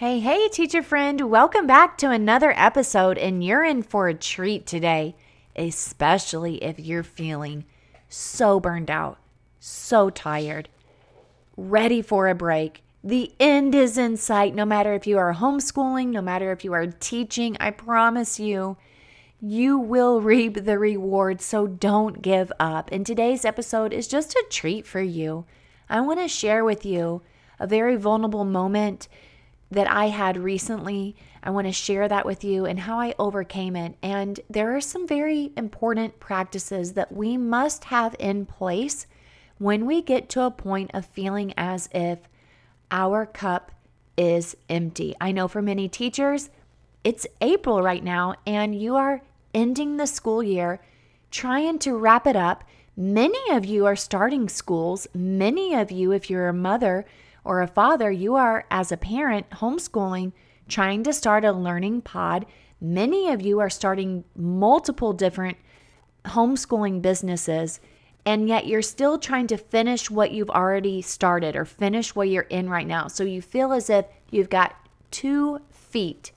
Hey, 0.00 0.20
hey, 0.20 0.48
teacher 0.48 0.82
friend, 0.82 1.30
welcome 1.30 1.66
back 1.66 1.98
to 1.98 2.10
another 2.10 2.54
episode, 2.56 3.18
and 3.18 3.44
you're 3.44 3.62
in 3.62 3.82
for 3.82 4.08
a 4.08 4.14
treat 4.14 4.64
today, 4.66 5.14
especially 5.54 6.64
if 6.64 6.78
you're 6.78 7.02
feeling 7.02 7.66
so 8.08 8.58
burned 8.58 8.90
out, 8.90 9.18
so 9.58 10.08
tired, 10.08 10.70
ready 11.54 12.00
for 12.00 12.28
a 12.28 12.34
break. 12.34 12.82
The 13.04 13.34
end 13.38 13.74
is 13.74 13.98
in 13.98 14.16
sight, 14.16 14.54
no 14.54 14.64
matter 14.64 14.94
if 14.94 15.06
you 15.06 15.18
are 15.18 15.34
homeschooling, 15.34 16.06
no 16.06 16.22
matter 16.22 16.50
if 16.50 16.64
you 16.64 16.72
are 16.72 16.86
teaching, 16.86 17.58
I 17.60 17.70
promise 17.70 18.40
you, 18.40 18.78
you 19.38 19.78
will 19.78 20.20
reap 20.22 20.64
the 20.64 20.78
reward. 20.78 21.42
So 21.42 21.66
don't 21.66 22.22
give 22.22 22.50
up. 22.58 22.88
And 22.90 23.04
today's 23.04 23.44
episode 23.44 23.92
is 23.92 24.08
just 24.08 24.32
a 24.32 24.46
treat 24.48 24.86
for 24.86 25.02
you. 25.02 25.44
I 25.90 26.00
want 26.00 26.20
to 26.20 26.26
share 26.26 26.64
with 26.64 26.86
you 26.86 27.20
a 27.58 27.66
very 27.66 27.96
vulnerable 27.96 28.46
moment 28.46 29.06
that 29.70 29.90
I 29.90 30.06
had 30.06 30.36
recently. 30.36 31.16
I 31.42 31.50
want 31.50 31.66
to 31.66 31.72
share 31.72 32.08
that 32.08 32.26
with 32.26 32.44
you 32.44 32.66
and 32.66 32.80
how 32.80 32.98
I 32.98 33.14
overcame 33.18 33.76
it. 33.76 33.96
And 34.02 34.40
there 34.50 34.76
are 34.76 34.80
some 34.80 35.06
very 35.06 35.52
important 35.56 36.20
practices 36.20 36.92
that 36.94 37.12
we 37.12 37.36
must 37.36 37.84
have 37.84 38.16
in 38.18 38.46
place 38.46 39.06
when 39.58 39.86
we 39.86 40.02
get 40.02 40.28
to 40.30 40.42
a 40.42 40.50
point 40.50 40.90
of 40.94 41.06
feeling 41.06 41.54
as 41.56 41.88
if 41.92 42.18
our 42.90 43.26
cup 43.26 43.72
is 44.16 44.56
empty. 44.68 45.14
I 45.20 45.32
know 45.32 45.48
for 45.48 45.62
many 45.62 45.88
teachers, 45.88 46.50
it's 47.04 47.26
April 47.40 47.82
right 47.82 48.04
now, 48.04 48.34
and 48.46 48.74
you 48.74 48.96
are 48.96 49.22
ending 49.54 49.96
the 49.96 50.06
school 50.06 50.42
year 50.42 50.80
trying 51.30 51.78
to 51.80 51.96
wrap 51.96 52.26
it 52.26 52.36
up. 52.36 52.64
Many 52.96 53.38
of 53.52 53.64
you 53.64 53.86
are 53.86 53.96
starting 53.96 54.48
schools. 54.48 55.06
Many 55.14 55.74
of 55.74 55.90
you, 55.90 56.12
if 56.12 56.28
you're 56.28 56.48
a 56.48 56.52
mother, 56.52 57.06
or 57.44 57.60
a 57.60 57.66
father, 57.66 58.10
you 58.10 58.36
are, 58.36 58.66
as 58.70 58.92
a 58.92 58.96
parent, 58.96 59.48
homeschooling, 59.50 60.32
trying 60.68 61.02
to 61.04 61.12
start 61.12 61.44
a 61.44 61.52
learning 61.52 62.02
pod. 62.02 62.46
Many 62.80 63.30
of 63.30 63.42
you 63.42 63.60
are 63.60 63.70
starting 63.70 64.24
multiple 64.36 65.12
different 65.12 65.58
homeschooling 66.26 67.02
businesses, 67.02 67.80
and 68.24 68.48
yet 68.48 68.66
you're 68.66 68.82
still 68.82 69.18
trying 69.18 69.46
to 69.48 69.56
finish 69.56 70.10
what 70.10 70.30
you've 70.30 70.50
already 70.50 71.02
started 71.02 71.56
or 71.56 71.64
finish 71.64 72.14
what 72.14 72.28
you're 72.28 72.42
in 72.42 72.68
right 72.68 72.86
now. 72.86 73.06
So 73.08 73.24
you 73.24 73.42
feel 73.42 73.72
as 73.72 73.90
if 73.90 74.06
you've 74.30 74.50
got 74.50 74.76
two 75.10 75.60
feet 75.70 76.32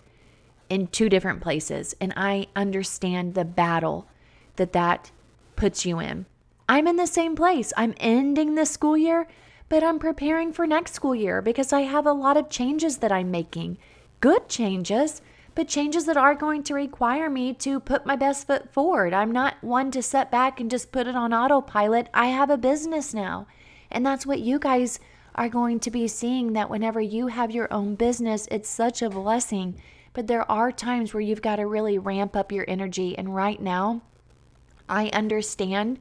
in 0.69 0.87
two 0.87 1.09
different 1.09 1.41
places. 1.41 1.95
And 1.99 2.13
I 2.15 2.47
understand 2.55 3.35
the 3.35 3.45
battle 3.45 4.07
that 4.55 4.73
that 4.73 5.11
puts 5.55 5.85
you 5.85 5.99
in. 5.99 6.25
I'm 6.67 6.87
in 6.87 6.95
the 6.95 7.05
same 7.05 7.35
place. 7.35 7.73
I'm 7.75 7.93
ending 7.97 8.55
the 8.55 8.65
school 8.65 8.97
year 8.97 9.27
but 9.69 9.83
I'm 9.83 9.99
preparing 9.99 10.53
for 10.53 10.67
next 10.67 10.93
school 10.93 11.15
year 11.15 11.41
because 11.41 11.73
I 11.73 11.81
have 11.81 12.05
a 12.05 12.13
lot 12.13 12.37
of 12.37 12.49
changes 12.49 12.97
that 12.97 13.11
I'm 13.11 13.31
making. 13.31 13.77
Good 14.19 14.47
changes, 14.47 15.21
but 15.55 15.67
changes 15.67 16.05
that 16.05 16.17
are 16.17 16.35
going 16.35 16.63
to 16.63 16.73
require 16.73 17.29
me 17.29 17.53
to 17.55 17.79
put 17.79 18.05
my 18.05 18.15
best 18.15 18.47
foot 18.47 18.71
forward. 18.71 19.13
I'm 19.13 19.31
not 19.31 19.55
one 19.61 19.91
to 19.91 20.01
sit 20.01 20.31
back 20.31 20.59
and 20.59 20.69
just 20.69 20.91
put 20.91 21.07
it 21.07 21.15
on 21.15 21.33
autopilot. 21.33 22.07
I 22.13 22.27
have 22.27 22.49
a 22.49 22.57
business 22.57 23.13
now. 23.13 23.47
And 23.91 24.05
that's 24.05 24.25
what 24.25 24.39
you 24.39 24.59
guys 24.59 24.99
are 25.35 25.49
going 25.49 25.79
to 25.81 25.91
be 25.91 26.07
seeing 26.07 26.53
that 26.53 26.69
whenever 26.69 27.01
you 27.01 27.27
have 27.27 27.51
your 27.51 27.71
own 27.73 27.95
business, 27.95 28.47
it's 28.51 28.69
such 28.69 29.01
a 29.01 29.09
blessing. 29.09 29.75
But 30.13 30.27
there 30.27 30.49
are 30.51 30.71
times 30.71 31.13
where 31.13 31.21
you've 31.21 31.41
got 31.41 31.55
to 31.57 31.65
really 31.65 31.97
ramp 31.97 32.35
up 32.35 32.51
your 32.51 32.65
energy. 32.67 33.17
And 33.17 33.35
right 33.35 33.61
now, 33.61 34.01
I 34.87 35.09
understand 35.09 35.99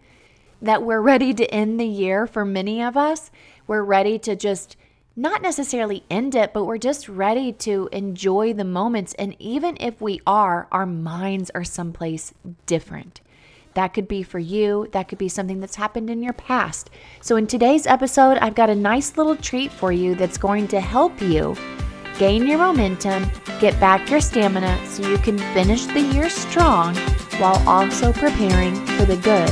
that 0.60 0.82
we're 0.82 1.00
ready 1.00 1.34
to 1.34 1.52
end 1.52 1.80
the 1.80 1.86
year 1.86 2.26
for 2.26 2.44
many 2.44 2.82
of 2.82 2.96
us. 2.96 3.30
We're 3.72 3.82
ready 3.82 4.18
to 4.18 4.36
just 4.36 4.76
not 5.16 5.40
necessarily 5.40 6.04
end 6.10 6.34
it, 6.34 6.52
but 6.52 6.66
we're 6.66 6.76
just 6.76 7.08
ready 7.08 7.54
to 7.64 7.88
enjoy 7.90 8.52
the 8.52 8.66
moments. 8.66 9.14
And 9.14 9.34
even 9.38 9.78
if 9.80 9.98
we 9.98 10.20
are, 10.26 10.68
our 10.70 10.84
minds 10.84 11.50
are 11.54 11.64
someplace 11.64 12.34
different. 12.66 13.22
That 13.72 13.94
could 13.94 14.06
be 14.06 14.22
for 14.22 14.38
you, 14.38 14.88
that 14.92 15.08
could 15.08 15.16
be 15.16 15.30
something 15.30 15.58
that's 15.58 15.76
happened 15.76 16.10
in 16.10 16.22
your 16.22 16.34
past. 16.34 16.90
So, 17.22 17.36
in 17.36 17.46
today's 17.46 17.86
episode, 17.86 18.36
I've 18.42 18.54
got 18.54 18.68
a 18.68 18.74
nice 18.74 19.16
little 19.16 19.36
treat 19.36 19.72
for 19.72 19.90
you 19.90 20.16
that's 20.16 20.36
going 20.36 20.68
to 20.68 20.78
help 20.78 21.22
you 21.22 21.56
gain 22.18 22.46
your 22.46 22.58
momentum, 22.58 23.24
get 23.58 23.80
back 23.80 24.10
your 24.10 24.20
stamina 24.20 24.86
so 24.86 25.08
you 25.08 25.16
can 25.16 25.38
finish 25.54 25.86
the 25.86 26.00
year 26.12 26.28
strong 26.28 26.94
while 27.38 27.66
also 27.66 28.12
preparing 28.12 28.74
for 28.98 29.06
the 29.06 29.16
good 29.16 29.48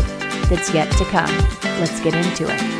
that's 0.50 0.74
yet 0.74 0.92
to 0.98 1.06
come. 1.06 1.34
Let's 1.80 2.00
get 2.00 2.14
into 2.14 2.44
it. 2.54 2.79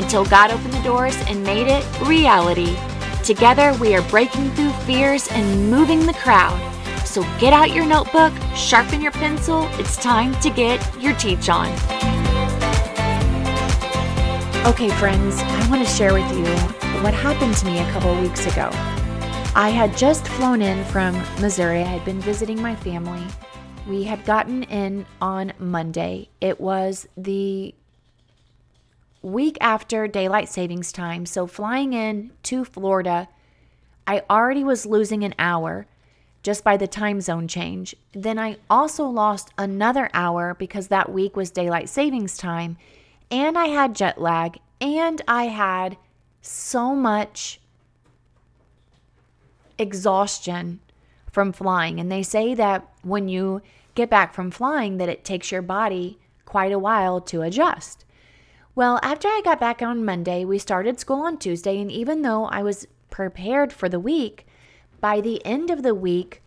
until 0.00 0.24
God 0.24 0.50
opened 0.50 0.72
the 0.72 0.82
doors 0.82 1.16
and 1.26 1.42
made 1.42 1.66
it 1.68 1.84
reality. 2.00 2.76
Together, 3.22 3.74
we 3.80 3.94
are 3.94 4.02
breaking 4.08 4.50
through 4.52 4.72
fears 4.84 5.28
and 5.30 5.70
moving 5.70 6.06
the 6.06 6.14
crowd. 6.14 6.58
So 7.06 7.22
get 7.38 7.52
out 7.52 7.72
your 7.72 7.84
notebook, 7.84 8.32
sharpen 8.54 9.00
your 9.00 9.12
pencil. 9.12 9.68
It's 9.72 9.96
time 9.96 10.34
to 10.40 10.50
get 10.50 10.80
your 11.00 11.14
teach 11.14 11.48
on. 11.48 11.68
Okay, 14.66 14.90
friends, 14.90 15.36
I 15.38 15.68
want 15.70 15.86
to 15.86 15.92
share 15.92 16.14
with 16.14 16.30
you 16.32 16.46
what 17.02 17.12
happened 17.12 17.56
to 17.56 17.66
me 17.66 17.78
a 17.78 17.92
couple 17.92 18.14
weeks 18.20 18.46
ago. 18.46 18.70
I 19.54 19.70
had 19.70 19.96
just 19.96 20.28
flown 20.28 20.62
in 20.62 20.84
from 20.86 21.14
Missouri. 21.40 21.80
I 21.80 21.84
had 21.84 22.04
been 22.04 22.20
visiting 22.20 22.62
my 22.62 22.76
family. 22.76 23.26
We 23.88 24.04
had 24.04 24.24
gotten 24.24 24.62
in 24.64 25.06
on 25.20 25.52
Monday. 25.58 26.28
It 26.40 26.60
was 26.60 27.08
the 27.16 27.74
week 29.22 29.58
after 29.60 30.06
daylight 30.08 30.48
savings 30.48 30.92
time. 30.92 31.26
So 31.26 31.46
flying 31.46 31.92
in 31.92 32.32
to 32.44 32.64
Florida, 32.64 33.28
I 34.06 34.22
already 34.30 34.64
was 34.64 34.86
losing 34.86 35.24
an 35.24 35.34
hour 35.38 35.86
just 36.42 36.64
by 36.64 36.76
the 36.76 36.86
time 36.86 37.20
zone 37.20 37.48
change. 37.48 37.94
Then 38.12 38.38
I 38.38 38.56
also 38.68 39.04
lost 39.04 39.50
another 39.58 40.08
hour 40.14 40.54
because 40.54 40.88
that 40.88 41.12
week 41.12 41.36
was 41.36 41.50
daylight 41.50 41.88
savings 41.88 42.36
time 42.36 42.78
and 43.30 43.58
I 43.58 43.66
had 43.66 43.94
jet 43.94 44.20
lag 44.20 44.58
and 44.80 45.20
I 45.28 45.44
had 45.44 45.96
so 46.40 46.94
much 46.94 47.60
exhaustion 49.78 50.80
from 51.30 51.52
flying 51.52 52.00
and 52.00 52.10
they 52.10 52.22
say 52.22 52.54
that 52.54 52.88
when 53.02 53.28
you 53.28 53.62
get 53.94 54.10
back 54.10 54.34
from 54.34 54.50
flying 54.50 54.96
that 54.96 55.08
it 55.08 55.24
takes 55.24 55.52
your 55.52 55.62
body 55.62 56.18
quite 56.44 56.72
a 56.72 56.78
while 56.78 57.20
to 57.20 57.42
adjust. 57.42 58.04
Well, 58.74 59.00
after 59.02 59.26
I 59.26 59.42
got 59.44 59.58
back 59.58 59.82
on 59.82 60.04
Monday, 60.04 60.44
we 60.44 60.58
started 60.58 61.00
school 61.00 61.22
on 61.22 61.38
Tuesday, 61.38 61.80
and 61.80 61.90
even 61.90 62.22
though 62.22 62.44
I 62.46 62.62
was 62.62 62.86
prepared 63.10 63.72
for 63.72 63.88
the 63.88 63.98
week, 63.98 64.46
by 65.00 65.20
the 65.20 65.44
end 65.44 65.70
of 65.70 65.82
the 65.82 65.94
week, 65.94 66.40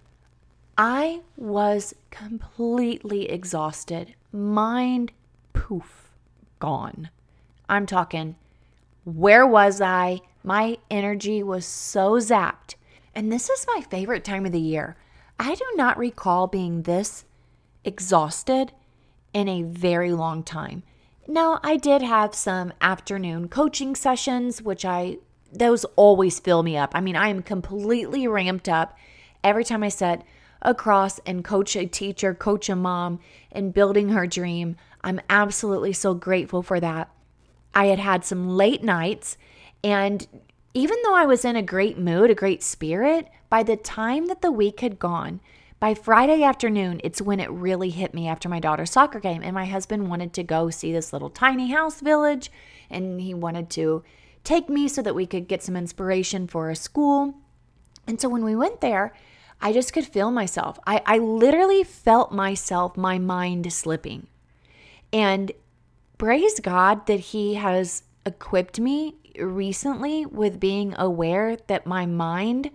I 0.78 1.22
was 1.36 1.94
completely 2.12 3.30
exhausted. 3.30 4.16
Mind 4.32 5.12
poof, 5.52 6.10
gone. 6.60 7.10
I'm 7.68 7.86
talking, 7.86 8.36
where 9.04 9.46
was 9.46 9.82
I? 9.82 10.22
My 10.44 10.78
energy 10.90 11.44
was 11.44 11.66
so 11.66 12.14
zapped. 12.14 12.76
And 13.14 13.32
this 13.32 13.50
is 13.50 13.68
my 13.76 13.82
favorite 13.82 14.24
time 14.24 14.46
of 14.46 14.52
the 14.54 14.60
year. 14.60 14.96
I 15.40 15.56
do 15.56 15.66
not 15.76 15.98
recall 15.98 16.48
being 16.48 16.84
this 16.84 17.26
exhausted 17.84 18.72
in 19.34 19.48
a 19.50 19.64
very 19.64 20.14
long 20.14 20.42
time. 20.42 20.84
Now, 21.28 21.60
I 21.64 21.78
did 21.78 22.02
have 22.02 22.36
some 22.36 22.74
afternoon 22.82 23.48
coaching 23.48 23.96
sessions, 23.96 24.62
which 24.62 24.84
I, 24.84 25.18
those 25.52 25.86
always 25.96 26.40
fill 26.40 26.64
me 26.64 26.76
up. 26.76 26.92
I 26.94 27.02
mean, 27.02 27.16
I 27.16 27.30
am 27.30 27.42
completely 27.42 28.28
ramped 28.28 28.68
up 28.68 28.98
every 29.44 29.64
time 29.64 29.84
I 29.84 29.90
said, 29.90 30.24
across 30.62 31.20
and 31.20 31.44
coach 31.44 31.76
a 31.76 31.86
teacher, 31.86 32.34
coach 32.34 32.70
a 32.70 32.76
mom, 32.76 33.20
and 33.52 33.74
building 33.74 34.10
her 34.10 34.26
dream. 34.26 34.76
I'm 35.02 35.20
absolutely 35.30 35.94
so 35.94 36.14
grateful 36.14 36.62
for 36.62 36.80
that. 36.80 37.10
I 37.74 37.88
had 37.88 38.00
had 38.00 38.24
some 38.24 38.50
late 38.50 38.84
nights, 38.84 39.38
and 39.84 40.26
even 40.74 40.98
though 41.04 41.16
I 41.16 41.26
was 41.26 41.44
in 41.44 41.56
a 41.56 41.62
great 41.62 41.98
mood, 41.98 42.30
a 42.30 42.36
great 42.36 42.64
spirit, 42.64 43.28
by 43.50 43.64
the 43.64 43.76
time 43.76 44.28
that 44.28 44.42
the 44.42 44.52
week 44.52 44.80
had 44.80 45.00
gone, 45.00 45.42
by 45.84 45.94
Friday 45.94 46.44
afternoon, 46.44 47.02
it's 47.04 47.22
when 47.22 47.42
it 47.42 47.52
really 47.52 47.90
hit 47.90 48.14
me 48.14 48.26
after 48.26 48.48
my 48.48 48.62
daughter's 48.62 48.90
soccer 48.90 49.20
game. 49.20 49.42
And 49.44 49.54
my 49.54 49.66
husband 49.66 50.10
wanted 50.10 50.32
to 50.32 50.42
go 50.42 50.70
see 50.70 50.94
this 50.94 51.12
little 51.12 51.30
tiny 51.30 51.72
house 51.72 52.00
village, 52.00 52.50
and 52.90 53.20
he 53.20 53.34
wanted 53.34 53.70
to 53.72 54.02
take 54.46 54.70
me 54.70 54.88
so 54.88 55.02
that 55.02 55.14
we 55.14 55.26
could 55.26 55.50
get 55.50 55.62
some 55.62 55.76
inspiration 55.76 56.48
for 56.48 56.70
a 56.70 56.76
school. 56.78 57.34
And 58.08 58.22
so 58.22 58.30
when 58.30 58.46
we 58.46 58.56
went 58.56 58.80
there, 58.80 59.14
I 59.62 59.74
just 59.74 59.92
could 59.92 60.06
feel 60.06 60.32
myself. 60.32 60.80
I, 60.88 61.02
I 61.06 61.18
literally 61.18 61.84
felt 61.84 62.32
myself, 62.32 62.96
my 62.96 63.20
mind 63.20 63.74
slipping. 63.74 64.28
And 65.12 65.52
praise 66.18 66.62
God 66.62 67.08
that 67.08 67.20
He 67.20 67.56
has 67.56 68.04
equipped 68.26 68.80
me 68.80 69.16
recently 69.38 70.26
with 70.26 70.62
being 70.62 70.96
aware 70.98 71.58
that 71.68 71.86
my 71.86 72.06
mind, 72.06 72.72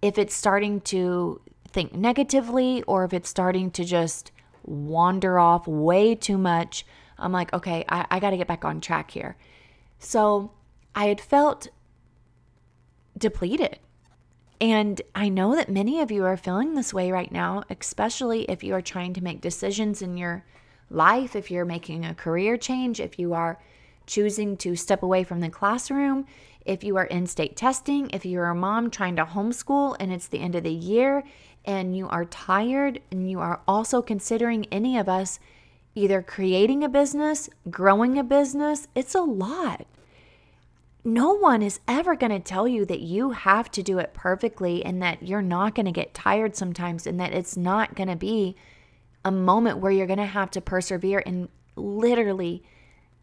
if 0.00 0.16
it's 0.16 0.34
starting 0.34 0.80
to 0.80 1.42
think 1.76 1.94
negatively 1.94 2.82
or 2.84 3.04
if 3.04 3.12
it's 3.12 3.28
starting 3.28 3.70
to 3.70 3.84
just 3.84 4.32
wander 4.64 5.38
off 5.38 5.68
way 5.68 6.14
too 6.14 6.38
much, 6.38 6.86
I'm 7.18 7.32
like, 7.32 7.52
okay, 7.52 7.84
I, 7.86 8.06
I 8.10 8.18
got 8.18 8.30
to 8.30 8.38
get 8.38 8.46
back 8.46 8.64
on 8.64 8.80
track 8.80 9.10
here. 9.10 9.36
So 9.98 10.52
I 10.94 11.08
had 11.08 11.20
felt 11.20 11.68
depleted. 13.18 13.78
And 14.58 15.02
I 15.14 15.28
know 15.28 15.54
that 15.54 15.68
many 15.68 16.00
of 16.00 16.10
you 16.10 16.24
are 16.24 16.38
feeling 16.38 16.72
this 16.72 16.94
way 16.94 17.12
right 17.12 17.30
now, 17.30 17.62
especially 17.68 18.44
if 18.44 18.64
you 18.64 18.72
are 18.72 18.80
trying 18.80 19.12
to 19.12 19.22
make 19.22 19.42
decisions 19.42 20.00
in 20.00 20.16
your 20.16 20.46
life, 20.88 21.36
if 21.36 21.50
you're 21.50 21.66
making 21.66 22.06
a 22.06 22.14
career 22.14 22.56
change, 22.56 23.00
if 23.00 23.18
you 23.18 23.34
are 23.34 23.60
choosing 24.06 24.56
to 24.58 24.76
step 24.76 25.02
away 25.02 25.24
from 25.24 25.40
the 25.40 25.50
classroom, 25.50 26.24
if 26.64 26.82
you 26.82 26.96
are 26.96 27.04
in 27.04 27.26
state 27.26 27.54
testing, 27.54 28.08
if 28.14 28.24
you're 28.24 28.46
a 28.46 28.54
mom 28.54 28.90
trying 28.90 29.16
to 29.16 29.26
homeschool 29.26 29.94
and 30.00 30.10
it's 30.10 30.28
the 30.28 30.40
end 30.40 30.54
of 30.54 30.64
the 30.64 30.72
year 30.72 31.22
and 31.66 31.96
you 31.96 32.08
are 32.08 32.24
tired 32.24 33.00
and 33.10 33.30
you 33.30 33.40
are 33.40 33.60
also 33.66 34.00
considering 34.00 34.66
any 34.66 34.96
of 34.96 35.08
us 35.08 35.38
either 35.94 36.22
creating 36.22 36.84
a 36.84 36.88
business, 36.88 37.48
growing 37.70 38.18
a 38.18 38.24
business, 38.24 38.86
it's 38.94 39.14
a 39.14 39.20
lot 39.20 39.86
no 41.06 41.32
one 41.32 41.62
is 41.62 41.78
ever 41.86 42.16
going 42.16 42.32
to 42.32 42.40
tell 42.40 42.66
you 42.66 42.84
that 42.84 42.98
you 42.98 43.30
have 43.30 43.70
to 43.70 43.80
do 43.80 44.00
it 44.00 44.12
perfectly 44.12 44.84
and 44.84 45.00
that 45.00 45.22
you're 45.22 45.40
not 45.40 45.72
going 45.72 45.86
to 45.86 45.92
get 45.92 46.12
tired 46.12 46.56
sometimes 46.56 47.06
and 47.06 47.20
that 47.20 47.32
it's 47.32 47.56
not 47.56 47.94
going 47.94 48.08
to 48.08 48.16
be 48.16 48.56
a 49.24 49.30
moment 49.30 49.78
where 49.78 49.92
you're 49.92 50.08
going 50.08 50.18
to 50.18 50.26
have 50.26 50.50
to 50.50 50.60
persevere 50.60 51.22
and 51.24 51.48
literally 51.76 52.64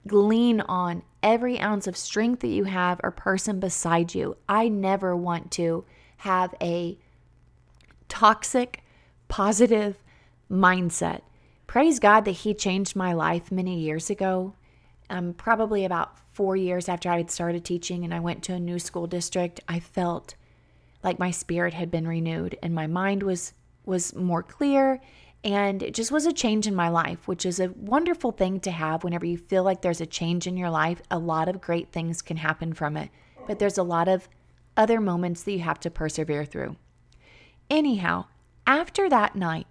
lean 0.05 0.61
on 0.61 1.03
every 1.21 1.59
ounce 1.59 1.85
of 1.85 1.97
strength 1.97 2.39
that 2.39 2.47
you 2.47 2.63
have 2.63 3.01
or 3.03 3.11
person 3.11 3.59
beside 3.59 4.15
you. 4.15 4.37
I 4.47 4.69
never 4.69 5.13
want 5.13 5.51
to 5.51 5.83
have 6.17 6.55
a 6.61 6.97
toxic, 8.09 8.83
positive 9.27 10.03
mindset. 10.49 11.21
Praise 11.67 11.99
God 11.99 12.25
that 12.25 12.31
He 12.31 12.53
changed 12.53 12.95
my 12.95 13.13
life 13.13 13.51
many 13.51 13.79
years 13.79 14.09
ago 14.09 14.53
um, 15.09 15.33
probably 15.33 15.85
about 15.85 16.17
four 16.31 16.55
years 16.55 16.89
after 16.89 17.09
I 17.09 17.17
had 17.17 17.31
started 17.31 17.63
teaching 17.63 18.03
and 18.03 18.13
I 18.13 18.19
went 18.19 18.43
to 18.43 18.53
a 18.53 18.59
new 18.59 18.79
school 18.79 19.07
district, 19.07 19.59
I 19.67 19.79
felt 19.79 20.35
like 21.03 21.19
my 21.19 21.31
spirit 21.31 21.73
had 21.73 21.91
been 21.91 22.07
renewed 22.07 22.57
and 22.63 22.73
my 22.73 22.87
mind 22.87 23.23
was 23.23 23.53
was 23.85 24.15
more 24.15 24.41
clear 24.41 25.01
and 25.43 25.83
it 25.83 25.93
just 25.93 26.09
was 26.09 26.25
a 26.25 26.31
change 26.31 26.67
in 26.67 26.73
my 26.73 26.87
life, 26.87 27.27
which 27.27 27.45
is 27.45 27.59
a 27.59 27.69
wonderful 27.71 28.31
thing 28.31 28.61
to 28.61 28.71
have 28.71 29.03
whenever 29.03 29.25
you 29.25 29.37
feel 29.37 29.61
like 29.61 29.81
there's 29.81 29.99
a 29.99 30.05
change 30.05 30.47
in 30.47 30.55
your 30.55 30.69
life. 30.69 31.01
A 31.11 31.19
lot 31.19 31.49
of 31.49 31.59
great 31.59 31.91
things 31.91 32.21
can 32.21 32.37
happen 32.37 32.73
from 32.73 32.95
it, 32.95 33.09
but 33.45 33.59
there's 33.59 33.77
a 33.77 33.83
lot 33.83 34.07
of 34.07 34.29
other 34.77 35.01
moments 35.01 35.43
that 35.43 35.51
you 35.51 35.59
have 35.59 35.81
to 35.81 35.91
persevere 35.91 36.45
through. 36.45 36.77
Anyhow, 37.69 38.25
after 38.65 39.09
that 39.09 39.35
night, 39.35 39.67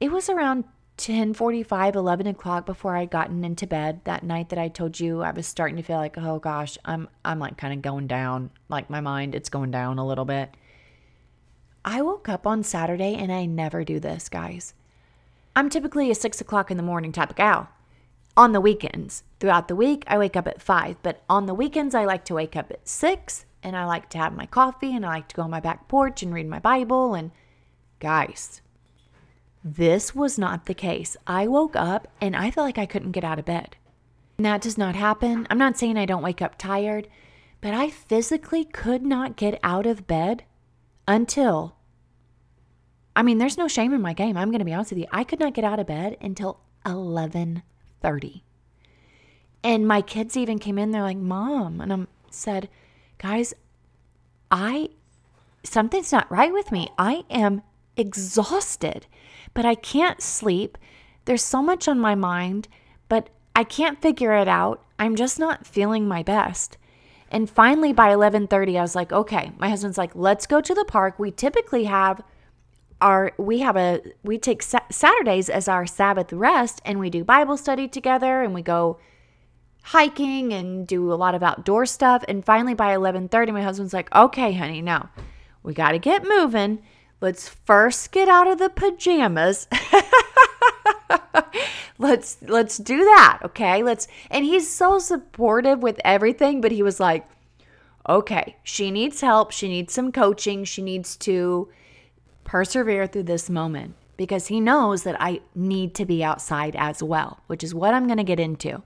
it 0.00 0.10
was 0.10 0.28
around 0.28 0.64
10 0.98 1.32
45 1.32 1.94
11 1.94 2.26
o'clock 2.26 2.66
before 2.66 2.96
i'd 2.96 3.10
gotten 3.10 3.44
into 3.44 3.68
bed 3.68 4.00
that 4.02 4.24
night 4.24 4.48
that 4.48 4.58
i 4.58 4.66
told 4.66 4.98
you 4.98 5.22
i 5.22 5.30
was 5.30 5.46
starting 5.46 5.76
to 5.76 5.82
feel 5.82 5.96
like 5.96 6.18
oh 6.18 6.40
gosh 6.40 6.76
i'm 6.84 7.08
i'm 7.24 7.38
like 7.38 7.56
kind 7.56 7.72
of 7.72 7.80
going 7.82 8.06
down. 8.08 8.50
Like 8.68 8.90
my 8.90 9.00
mind 9.00 9.34
it's 9.34 9.48
going 9.48 9.70
down 9.70 9.98
a 9.98 10.06
little 10.06 10.24
bit. 10.24 10.54
I 11.84 12.02
woke 12.02 12.28
up 12.28 12.46
on 12.46 12.64
saturday 12.64 13.14
and 13.14 13.30
i 13.32 13.46
never 13.46 13.84
do 13.84 14.00
this 14.00 14.28
guys. 14.28 14.74
I'm 15.54 15.70
typically 15.70 16.10
a 16.10 16.16
six 16.16 16.40
o'clock 16.40 16.70
in 16.70 16.76
the 16.76 16.82
morning 16.82 17.12
type 17.12 17.30
of 17.30 17.36
gal. 17.36 17.68
On 18.36 18.52
the 18.52 18.60
weekends. 18.60 19.22
Throughout 19.38 19.68
the 19.68 19.76
week 19.76 20.02
i 20.08 20.18
wake 20.18 20.36
up 20.36 20.48
at 20.48 20.60
five 20.60 20.96
but 21.04 21.22
on 21.28 21.46
the 21.46 21.54
weekends 21.54 21.94
i 21.94 22.04
like 22.04 22.24
to 22.24 22.34
wake 22.34 22.56
up 22.56 22.72
at 22.72 22.88
six 22.88 23.46
and 23.62 23.76
i 23.76 23.84
like 23.84 24.08
to 24.08 24.18
have 24.18 24.34
my 24.34 24.46
coffee 24.46 24.94
and 24.94 25.04
i 25.04 25.08
like 25.08 25.28
to 25.28 25.36
go 25.36 25.42
on 25.42 25.50
my 25.50 25.60
back 25.60 25.88
porch 25.88 26.22
and 26.22 26.32
read 26.32 26.46
my 26.46 26.58
bible 26.58 27.14
and 27.14 27.30
guys 28.00 28.60
this 29.64 30.14
was 30.14 30.38
not 30.38 30.66
the 30.66 30.74
case. 30.74 31.16
I 31.26 31.46
woke 31.46 31.76
up 31.76 32.08
and 32.20 32.36
I 32.36 32.50
felt 32.50 32.66
like 32.66 32.78
I 32.78 32.86
couldn't 32.86 33.12
get 33.12 33.24
out 33.24 33.38
of 33.38 33.44
bed. 33.44 33.76
And 34.36 34.46
that 34.46 34.60
does 34.62 34.78
not 34.78 34.94
happen. 34.94 35.46
I'm 35.50 35.58
not 35.58 35.76
saying 35.76 35.96
I 35.96 36.06
don't 36.06 36.22
wake 36.22 36.40
up 36.40 36.56
tired, 36.56 37.08
but 37.60 37.74
I 37.74 37.90
physically 37.90 38.64
could 38.64 39.04
not 39.04 39.36
get 39.36 39.58
out 39.62 39.86
of 39.86 40.06
bed 40.06 40.44
until 41.06 41.74
I 43.16 43.22
mean, 43.22 43.38
there's 43.38 43.58
no 43.58 43.66
shame 43.66 43.92
in 43.92 44.00
my 44.00 44.12
game. 44.12 44.36
I'm 44.36 44.50
going 44.50 44.60
to 44.60 44.64
be 44.64 44.72
honest 44.72 44.92
with 44.92 45.00
you. 45.00 45.06
I 45.10 45.24
could 45.24 45.40
not 45.40 45.52
get 45.52 45.64
out 45.64 45.80
of 45.80 45.88
bed 45.88 46.16
until 46.20 46.60
11:30. 46.86 48.42
And 49.64 49.88
my 49.88 50.02
kids 50.02 50.36
even 50.36 50.60
came 50.60 50.78
in 50.78 50.92
they're 50.92 51.02
like, 51.02 51.16
"Mom." 51.16 51.80
And 51.80 51.92
I 51.92 52.06
said, 52.30 52.68
"Guys, 53.18 53.54
I 54.50 54.90
something's 55.62 56.12
not 56.12 56.30
right 56.30 56.52
with 56.52 56.72
me. 56.72 56.88
I 56.98 57.24
am 57.28 57.62
exhausted, 57.96 59.06
but 59.54 59.64
I 59.64 59.74
can't 59.74 60.22
sleep. 60.22 60.78
There's 61.24 61.42
so 61.42 61.62
much 61.62 61.88
on 61.88 62.00
my 62.00 62.14
mind, 62.14 62.68
but 63.08 63.28
I 63.54 63.64
can't 63.64 64.00
figure 64.00 64.32
it 64.32 64.48
out. 64.48 64.84
I'm 64.98 65.16
just 65.16 65.38
not 65.38 65.66
feeling 65.66 66.08
my 66.08 66.22
best. 66.22 66.78
And 67.30 67.50
finally 67.50 67.92
by 67.92 68.10
11:30 68.10 68.78
I 68.78 68.82
was 68.82 68.94
like, 68.94 69.12
"Okay." 69.12 69.52
My 69.58 69.68
husband's 69.68 69.98
like, 69.98 70.14
"Let's 70.14 70.46
go 70.46 70.60
to 70.60 70.74
the 70.74 70.84
park. 70.84 71.18
We 71.18 71.30
typically 71.30 71.84
have 71.84 72.22
our 73.00 73.32
we 73.38 73.60
have 73.60 73.76
a 73.76 74.00
we 74.22 74.38
take 74.38 74.62
Saturdays 74.62 75.48
as 75.48 75.68
our 75.68 75.86
Sabbath 75.86 76.32
rest 76.32 76.80
and 76.84 76.98
we 76.98 77.10
do 77.10 77.24
Bible 77.24 77.56
study 77.56 77.86
together 77.88 78.42
and 78.42 78.54
we 78.54 78.62
go 78.62 78.98
hiking 79.82 80.52
and 80.52 80.86
do 80.86 81.12
a 81.12 81.14
lot 81.14 81.34
of 81.34 81.42
outdoor 81.42 81.86
stuff. 81.86 82.24
And 82.28 82.44
finally 82.44 82.74
by 82.74 82.94
11:30 82.94 83.52
my 83.52 83.62
husband's 83.62 83.94
like, 83.94 84.14
"Okay, 84.14 84.52
honey, 84.52 84.82
now 84.82 85.10
we 85.62 85.74
got 85.74 85.92
to 85.92 85.98
get 85.98 86.28
moving." 86.28 86.80
Let's 87.20 87.48
first 87.48 88.12
get 88.12 88.28
out 88.28 88.46
of 88.46 88.58
the 88.58 88.68
pajamas. 88.68 89.66
let's 91.98 92.38
let's 92.42 92.78
do 92.78 92.98
that, 92.98 93.40
okay? 93.44 93.82
Let's 93.82 94.06
and 94.30 94.44
he's 94.44 94.72
so 94.72 94.98
supportive 94.98 95.82
with 95.82 96.00
everything, 96.04 96.60
but 96.60 96.70
he 96.70 96.82
was 96.82 97.00
like, 97.00 97.28
"Okay, 98.08 98.56
she 98.62 98.90
needs 98.90 99.20
help, 99.20 99.50
she 99.50 99.68
needs 99.68 99.92
some 99.92 100.12
coaching, 100.12 100.64
she 100.64 100.82
needs 100.82 101.16
to 101.18 101.68
persevere 102.44 103.06
through 103.06 103.24
this 103.24 103.50
moment." 103.50 103.94
Because 104.16 104.48
he 104.48 104.60
knows 104.60 105.04
that 105.04 105.20
I 105.20 105.40
need 105.54 105.94
to 105.94 106.04
be 106.04 106.24
outside 106.24 106.74
as 106.76 107.02
well, 107.02 107.40
which 107.46 107.62
is 107.62 107.74
what 107.74 107.94
I'm 107.94 108.06
going 108.06 108.18
to 108.18 108.24
get 108.24 108.40
into. 108.40 108.82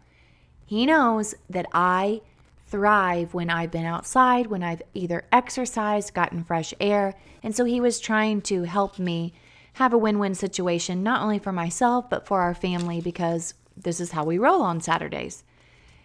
He 0.72 0.86
knows 0.86 1.34
that 1.50 1.66
I 1.74 2.22
thrive 2.66 3.34
when 3.34 3.50
I've 3.50 3.70
been 3.70 3.84
outside, 3.84 4.46
when 4.46 4.62
I've 4.62 4.80
either 4.94 5.26
exercised, 5.30 6.14
gotten 6.14 6.44
fresh 6.44 6.72
air. 6.80 7.12
And 7.42 7.54
so 7.54 7.66
he 7.66 7.78
was 7.78 8.00
trying 8.00 8.40
to 8.44 8.62
help 8.62 8.98
me 8.98 9.34
have 9.74 9.92
a 9.92 9.98
win 9.98 10.18
win 10.18 10.34
situation, 10.34 11.02
not 11.02 11.20
only 11.20 11.38
for 11.38 11.52
myself, 11.52 12.08
but 12.08 12.26
for 12.26 12.40
our 12.40 12.54
family, 12.54 13.02
because 13.02 13.52
this 13.76 14.00
is 14.00 14.12
how 14.12 14.24
we 14.24 14.38
roll 14.38 14.62
on 14.62 14.80
Saturdays. 14.80 15.44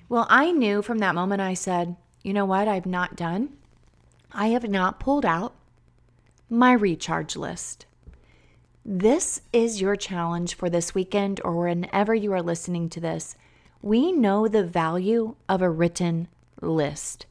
Well, 0.09 0.27
I 0.29 0.51
knew 0.51 0.81
from 0.81 0.97
that 0.97 1.15
moment, 1.15 1.39
I 1.39 1.53
said, 1.53 1.95
you 2.21 2.33
know 2.33 2.43
what, 2.43 2.67
I've 2.67 2.85
not 2.85 3.15
done? 3.15 3.53
I 4.33 4.47
have 4.47 4.67
not 4.67 4.99
pulled 4.99 5.23
out 5.23 5.55
my 6.49 6.73
recharge 6.73 7.37
list. 7.37 7.85
This 8.83 9.39
is 9.53 9.79
your 9.79 9.95
challenge 9.95 10.55
for 10.55 10.69
this 10.69 10.93
weekend 10.93 11.39
or 11.45 11.55
whenever 11.55 12.13
you 12.13 12.33
are 12.33 12.41
listening 12.41 12.89
to 12.89 12.99
this. 12.99 13.37
We 13.81 14.11
know 14.11 14.47
the 14.47 14.63
value 14.63 15.35
of 15.47 15.61
a 15.61 15.69
written 15.69 16.27
list. 16.61 17.25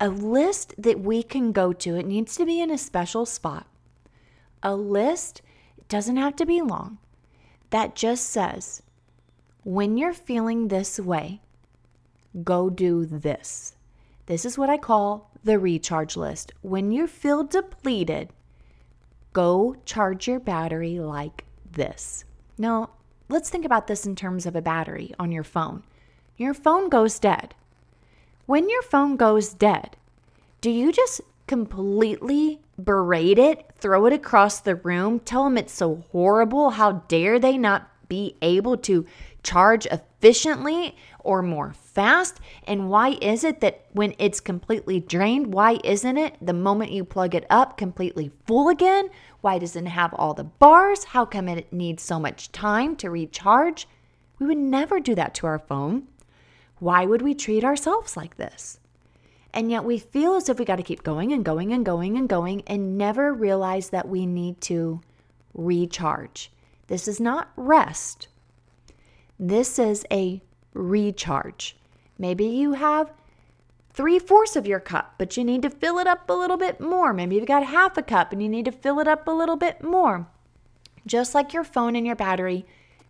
A 0.00 0.08
list 0.08 0.74
that 0.76 1.00
we 1.00 1.22
can 1.22 1.52
go 1.52 1.72
to, 1.72 1.96
it 1.96 2.06
needs 2.06 2.36
to 2.36 2.44
be 2.44 2.60
in 2.60 2.70
a 2.70 2.78
special 2.78 3.24
spot. 3.24 3.66
A 4.62 4.74
list 4.74 5.42
doesn't 5.88 6.16
have 6.16 6.36
to 6.36 6.46
be 6.46 6.60
long 6.60 6.98
that 7.70 7.94
just 7.94 8.30
says, 8.30 8.82
when 9.64 9.96
you're 9.96 10.14
feeling 10.14 10.68
this 10.68 11.00
way, 11.00 11.40
go 12.44 12.70
do 12.70 13.04
this. 13.04 13.74
This 14.26 14.44
is 14.44 14.58
what 14.58 14.70
I 14.70 14.78
call 14.78 15.30
the 15.42 15.58
recharge 15.58 16.16
list. 16.16 16.52
When 16.62 16.92
you 16.92 17.06
feel 17.06 17.44
depleted, 17.44 18.30
go 19.32 19.76
charge 19.84 20.28
your 20.28 20.40
battery 20.40 20.98
like 20.98 21.44
this. 21.70 22.24
Now, 22.58 22.90
let's 23.28 23.50
think 23.50 23.64
about 23.64 23.86
this 23.86 24.06
in 24.06 24.16
terms 24.16 24.46
of 24.46 24.56
a 24.56 24.62
battery 24.62 25.14
on 25.18 25.32
your 25.32 25.44
phone. 25.44 25.82
Your 26.36 26.54
phone 26.54 26.88
goes 26.88 27.18
dead. 27.18 27.54
When 28.46 28.68
your 28.68 28.82
phone 28.82 29.16
goes 29.16 29.52
dead, 29.52 29.96
do 30.60 30.70
you 30.70 30.92
just 30.92 31.20
completely 31.46 32.60
berate 32.82 33.38
it, 33.38 33.70
throw 33.76 34.06
it 34.06 34.12
across 34.12 34.60
the 34.60 34.74
room, 34.74 35.20
tell 35.20 35.44
them 35.44 35.58
it's 35.58 35.72
so 35.72 36.04
horrible? 36.12 36.70
How 36.70 36.92
dare 37.08 37.38
they 37.38 37.56
not 37.56 37.90
be 38.08 38.36
able 38.42 38.76
to 38.76 39.06
charge 39.42 39.86
efficiently 39.86 40.96
or 41.26 41.42
more 41.42 41.74
fast? 41.74 42.40
And 42.66 42.88
why 42.88 43.18
is 43.20 43.44
it 43.44 43.60
that 43.60 43.86
when 43.92 44.14
it's 44.18 44.40
completely 44.40 45.00
drained, 45.00 45.52
why 45.52 45.78
isn't 45.84 46.16
it 46.16 46.36
the 46.40 46.52
moment 46.52 46.92
you 46.92 47.04
plug 47.04 47.34
it 47.34 47.44
up 47.50 47.76
completely 47.76 48.30
full 48.46 48.68
again? 48.68 49.10
Why 49.40 49.58
doesn't 49.58 49.86
it 49.86 49.90
have 49.90 50.14
all 50.14 50.32
the 50.32 50.44
bars? 50.44 51.04
How 51.04 51.24
come 51.24 51.48
it 51.48 51.72
needs 51.72 52.02
so 52.02 52.18
much 52.18 52.52
time 52.52 52.96
to 52.96 53.10
recharge? 53.10 53.86
We 54.38 54.46
would 54.46 54.58
never 54.58 55.00
do 55.00 55.14
that 55.16 55.34
to 55.34 55.46
our 55.46 55.58
phone. 55.58 56.04
Why 56.78 57.06
would 57.06 57.22
we 57.22 57.34
treat 57.34 57.64
ourselves 57.64 58.16
like 58.16 58.36
this? 58.36 58.78
And 59.52 59.70
yet 59.70 59.84
we 59.84 59.98
feel 59.98 60.34
as 60.34 60.48
if 60.48 60.58
we 60.58 60.64
got 60.64 60.76
to 60.76 60.82
keep 60.82 61.02
going 61.02 61.32
and 61.32 61.44
going 61.44 61.72
and 61.72 61.84
going 61.84 62.16
and 62.16 62.28
going 62.28 62.62
and 62.66 62.98
never 62.98 63.32
realize 63.32 63.90
that 63.90 64.08
we 64.08 64.26
need 64.26 64.60
to 64.62 65.00
recharge. 65.54 66.52
This 66.88 67.08
is 67.08 67.18
not 67.18 67.50
rest. 67.56 68.28
This 69.38 69.78
is 69.78 70.04
a 70.10 70.42
recharge. 70.76 71.76
Maybe 72.18 72.44
you 72.46 72.74
have 72.74 73.12
three 73.92 74.18
fourths 74.18 74.56
of 74.56 74.66
your 74.66 74.80
cup, 74.80 75.14
but 75.18 75.36
you 75.36 75.44
need 75.44 75.62
to 75.62 75.70
fill 75.70 75.98
it 75.98 76.06
up 76.06 76.28
a 76.28 76.34
little 76.34 76.56
bit 76.56 76.80
more. 76.80 77.12
Maybe 77.12 77.36
you've 77.36 77.46
got 77.46 77.64
half 77.66 77.96
a 77.96 78.02
cup 78.02 78.32
and 78.32 78.42
you 78.42 78.48
need 78.48 78.66
to 78.66 78.72
fill 78.72 79.00
it 79.00 79.08
up 79.08 79.26
a 79.26 79.32
little 79.32 79.56
bit 79.56 79.82
more. 79.82 80.26
Just 81.06 81.34
like 81.34 81.52
your 81.52 81.64
phone 81.64 81.96
and 81.96 82.06
your 82.06 82.16
battery, 82.16 82.66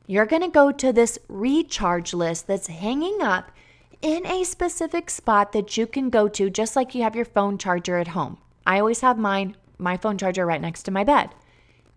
you're 0.07 0.27
going 0.27 0.43
to 0.43 0.49
go 0.49 0.71
to 0.71 0.93
this 0.93 1.19
recharge 1.29 2.15
list 2.15 2.47
that's 2.47 2.69
hanging 2.69 3.21
up 3.21 3.51
in 4.03 4.27
a 4.27 4.45
specific 4.45 5.11
spot 5.11 5.53
that 5.53 5.77
you 5.77 5.87
can 5.87 6.11
go 6.11 6.29
to, 6.29 6.51
just 6.51 6.77
like 6.77 6.95
you 6.95 7.03
have 7.03 7.17
your 7.17 7.25
phone 7.25 7.59
charger 7.59 7.99
at 7.99 8.09
home. 8.09 8.39
I 8.67 8.79
always 8.79 9.01
have 9.01 9.19
mine, 9.19 9.57
my 9.79 9.97
phone 9.97 10.19
charger 10.19 10.47
right 10.47 10.61
next 10.61 10.85
to 10.85 10.91
my 10.91 11.03
bed. 11.03 11.31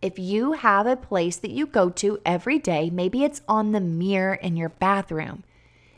If 0.01 0.17
you 0.17 0.53
have 0.53 0.87
a 0.87 0.95
place 0.95 1.35
that 1.37 1.51
you 1.51 1.67
go 1.67 1.89
to 1.89 2.19
every 2.25 2.57
day, 2.57 2.89
maybe 2.89 3.23
it's 3.23 3.41
on 3.47 3.73
the 3.73 3.81
mirror 3.81 4.35
in 4.35 4.55
your 4.55 4.69
bathroom, 4.69 5.43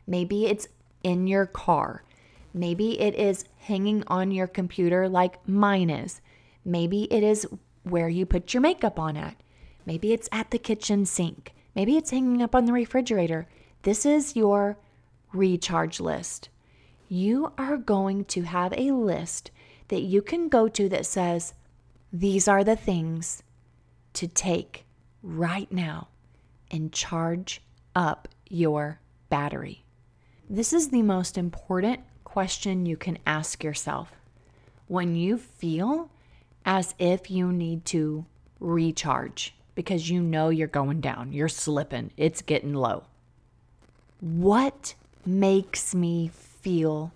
maybe 0.07 0.45
it's 0.45 0.67
in 1.03 1.27
your 1.27 1.45
car, 1.45 2.03
maybe 2.53 2.99
it 2.99 3.15
is 3.15 3.45
hanging 3.59 4.03
on 4.07 4.31
your 4.31 4.47
computer 4.47 5.07
like 5.07 5.47
mine 5.47 5.89
is, 5.89 6.21
maybe 6.65 7.03
it 7.11 7.23
is 7.23 7.47
where 7.83 8.09
you 8.09 8.25
put 8.25 8.53
your 8.53 8.61
makeup 8.61 8.99
on 8.99 9.17
at, 9.17 9.35
maybe 9.85 10.13
it's 10.13 10.29
at 10.31 10.51
the 10.51 10.59
kitchen 10.59 11.05
sink, 11.05 11.53
maybe 11.75 11.97
it's 11.97 12.11
hanging 12.11 12.41
up 12.41 12.55
on 12.55 12.65
the 12.65 12.73
refrigerator. 12.73 13.47
This 13.83 14.05
is 14.05 14.35
your 14.35 14.77
recharge 15.33 15.99
list. 15.99 16.49
You 17.07 17.51
are 17.57 17.77
going 17.77 18.25
to 18.25 18.43
have 18.43 18.73
a 18.77 18.91
list 18.91 19.51
that 19.87 20.01
you 20.01 20.21
can 20.21 20.49
go 20.49 20.67
to 20.69 20.87
that 20.89 21.05
says, 21.05 21.53
These 22.13 22.47
are 22.47 22.63
the 22.63 22.75
things 22.75 23.43
to 24.13 24.27
take 24.27 24.85
right 25.21 25.71
now 25.71 26.07
and 26.69 26.93
charge 26.93 27.61
up 27.95 28.27
your 28.49 28.99
battery? 29.29 29.83
This 30.53 30.73
is 30.73 30.89
the 30.89 31.01
most 31.01 31.37
important 31.37 32.01
question 32.25 32.85
you 32.85 32.97
can 32.97 33.19
ask 33.25 33.63
yourself 33.63 34.11
when 34.89 35.15
you 35.15 35.37
feel 35.37 36.09
as 36.65 36.93
if 36.99 37.31
you 37.31 37.53
need 37.53 37.85
to 37.85 38.25
recharge 38.59 39.55
because 39.75 40.09
you 40.09 40.21
know 40.21 40.49
you're 40.49 40.67
going 40.67 40.99
down, 40.99 41.31
you're 41.31 41.47
slipping, 41.47 42.11
it's 42.17 42.41
getting 42.41 42.73
low. 42.73 43.05
What 44.19 44.93
makes 45.25 45.95
me 45.95 46.29
feel 46.33 47.13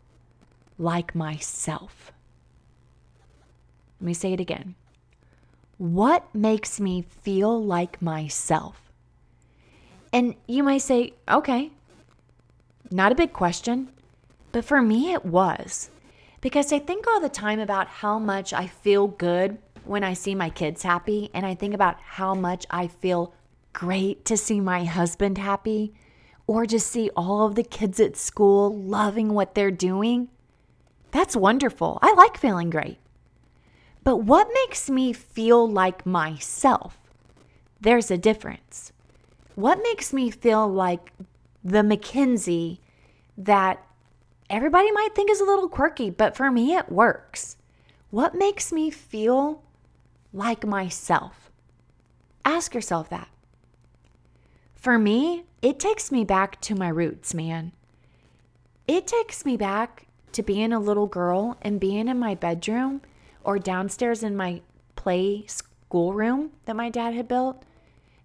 like 0.78 1.14
myself? 1.14 2.14
Let 4.00 4.06
me 4.06 4.14
say 4.14 4.32
it 4.32 4.40
again. 4.40 4.76
What 5.78 6.34
makes 6.34 6.80
me 6.80 7.02
feel 7.02 7.62
like 7.62 8.02
myself? 8.02 8.94
And 10.14 10.36
you 10.48 10.64
might 10.64 10.84
say, 10.84 11.16
okay, 11.30 11.72
not 12.92 13.12
a 13.12 13.16
big 13.16 13.34
question. 13.34 13.90
But 14.52 14.66
for 14.66 14.82
me, 14.82 15.12
it 15.12 15.26
was. 15.26 15.90
Because 16.42 16.72
I 16.72 16.80
think 16.80 17.08
all 17.08 17.20
the 17.20 17.30
time 17.30 17.60
about 17.60 17.88
how 17.88 18.20
much 18.20 18.54
I 18.54 18.68
feel 18.68 19.08
good 19.08 19.58
when 19.84 20.04
I 20.04 20.14
see 20.14 20.36
my 20.36 20.50
kids 20.50 20.84
happy. 20.84 21.30
And 21.34 21.46
I 21.46 21.56
think 21.56 21.74
about 21.74 22.00
how 22.00 22.34
much 22.34 22.66
I 22.70 22.88
feel 22.88 23.34
great 23.74 24.24
to 24.26 24.38
see 24.38 24.60
my 24.60 24.86
husband 24.86 25.38
happy 25.38 25.94
or 26.48 26.66
just 26.66 26.88
see 26.88 27.10
all 27.16 27.46
of 27.46 27.56
the 27.56 27.64
kids 27.64 28.00
at 28.00 28.16
school 28.16 28.74
loving 28.76 29.34
what 29.34 29.56
they're 29.56 29.72
doing. 29.72 30.30
That's 31.12 31.36
wonderful. 31.36 32.00
I 32.02 32.14
like 32.14 32.38
feeling 32.38 32.70
great. 32.70 33.00
But 34.04 34.18
what 34.18 34.48
makes 34.54 34.90
me 34.90 35.14
feel 35.14 35.70
like 35.70 36.06
myself? 36.06 36.98
There's 37.82 38.12
a 38.12 38.18
difference. 38.18 38.92
What 39.56 39.80
makes 39.82 40.14
me 40.14 40.30
feel 40.30 40.68
like 40.68 41.12
the 41.66 41.82
Mackenzie 41.82 42.80
that 43.36 43.84
everybody 44.52 44.92
might 44.92 45.16
think 45.16 45.32
is 45.32 45.42
a 45.42 45.46
little 45.46 45.68
quirky, 45.68 46.12
but 46.12 46.38
for 46.38 46.52
me, 46.52 46.76
it 46.76 46.92
works? 46.92 47.58
What 48.12 48.36
makes 48.36 48.72
me 48.72 48.92
feel 48.92 49.64
like 50.32 50.66
myself? 50.66 51.50
Ask 52.46 52.76
yourself 52.76 53.10
that. 53.10 53.30
For 54.76 55.00
me, 55.00 55.46
it 55.64 55.80
takes 55.80 56.12
me 56.12 56.24
back 56.24 56.62
to 56.62 56.76
my 56.76 56.88
roots, 56.88 57.34
man. 57.34 57.72
It 58.88 59.08
takes 59.08 59.44
me 59.44 59.58
back 59.58 60.06
to 60.34 60.44
being 60.44 60.72
a 60.72 60.80
little 60.80 61.08
girl 61.08 61.58
and 61.64 61.80
being 61.80 62.08
in 62.08 62.20
my 62.20 62.36
bedroom 62.36 63.02
or 63.44 63.58
downstairs 63.58 64.22
in 64.22 64.38
my 64.38 64.62
play 64.96 65.46
schoolroom 65.48 66.52
that 66.66 66.76
my 66.76 66.92
dad 66.92 67.16
had 67.16 67.28
built. 67.28 67.64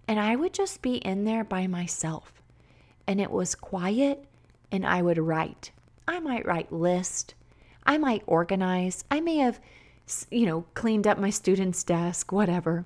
And 0.07 0.19
I 0.19 0.35
would 0.35 0.53
just 0.53 0.83
be 0.83 0.97
in 0.97 1.23
there 1.23 1.43
by 1.43 1.65
myself. 1.65 2.40
And 3.07 3.19
it 3.19 3.31
was 3.31 3.55
quiet, 3.55 4.25
and 4.71 4.85
I 4.85 5.01
would 5.01 5.17
write. 5.17 5.71
I 6.07 6.19
might 6.19 6.45
write 6.45 6.71
list. 6.71 7.33
I 7.85 7.97
might 7.97 8.23
organize. 8.27 9.03
I 9.09 9.21
may 9.21 9.37
have, 9.37 9.59
you 10.29 10.45
know, 10.45 10.65
cleaned 10.73 11.07
up 11.07 11.17
my 11.17 11.29
student's 11.29 11.83
desk, 11.83 12.31
whatever. 12.31 12.85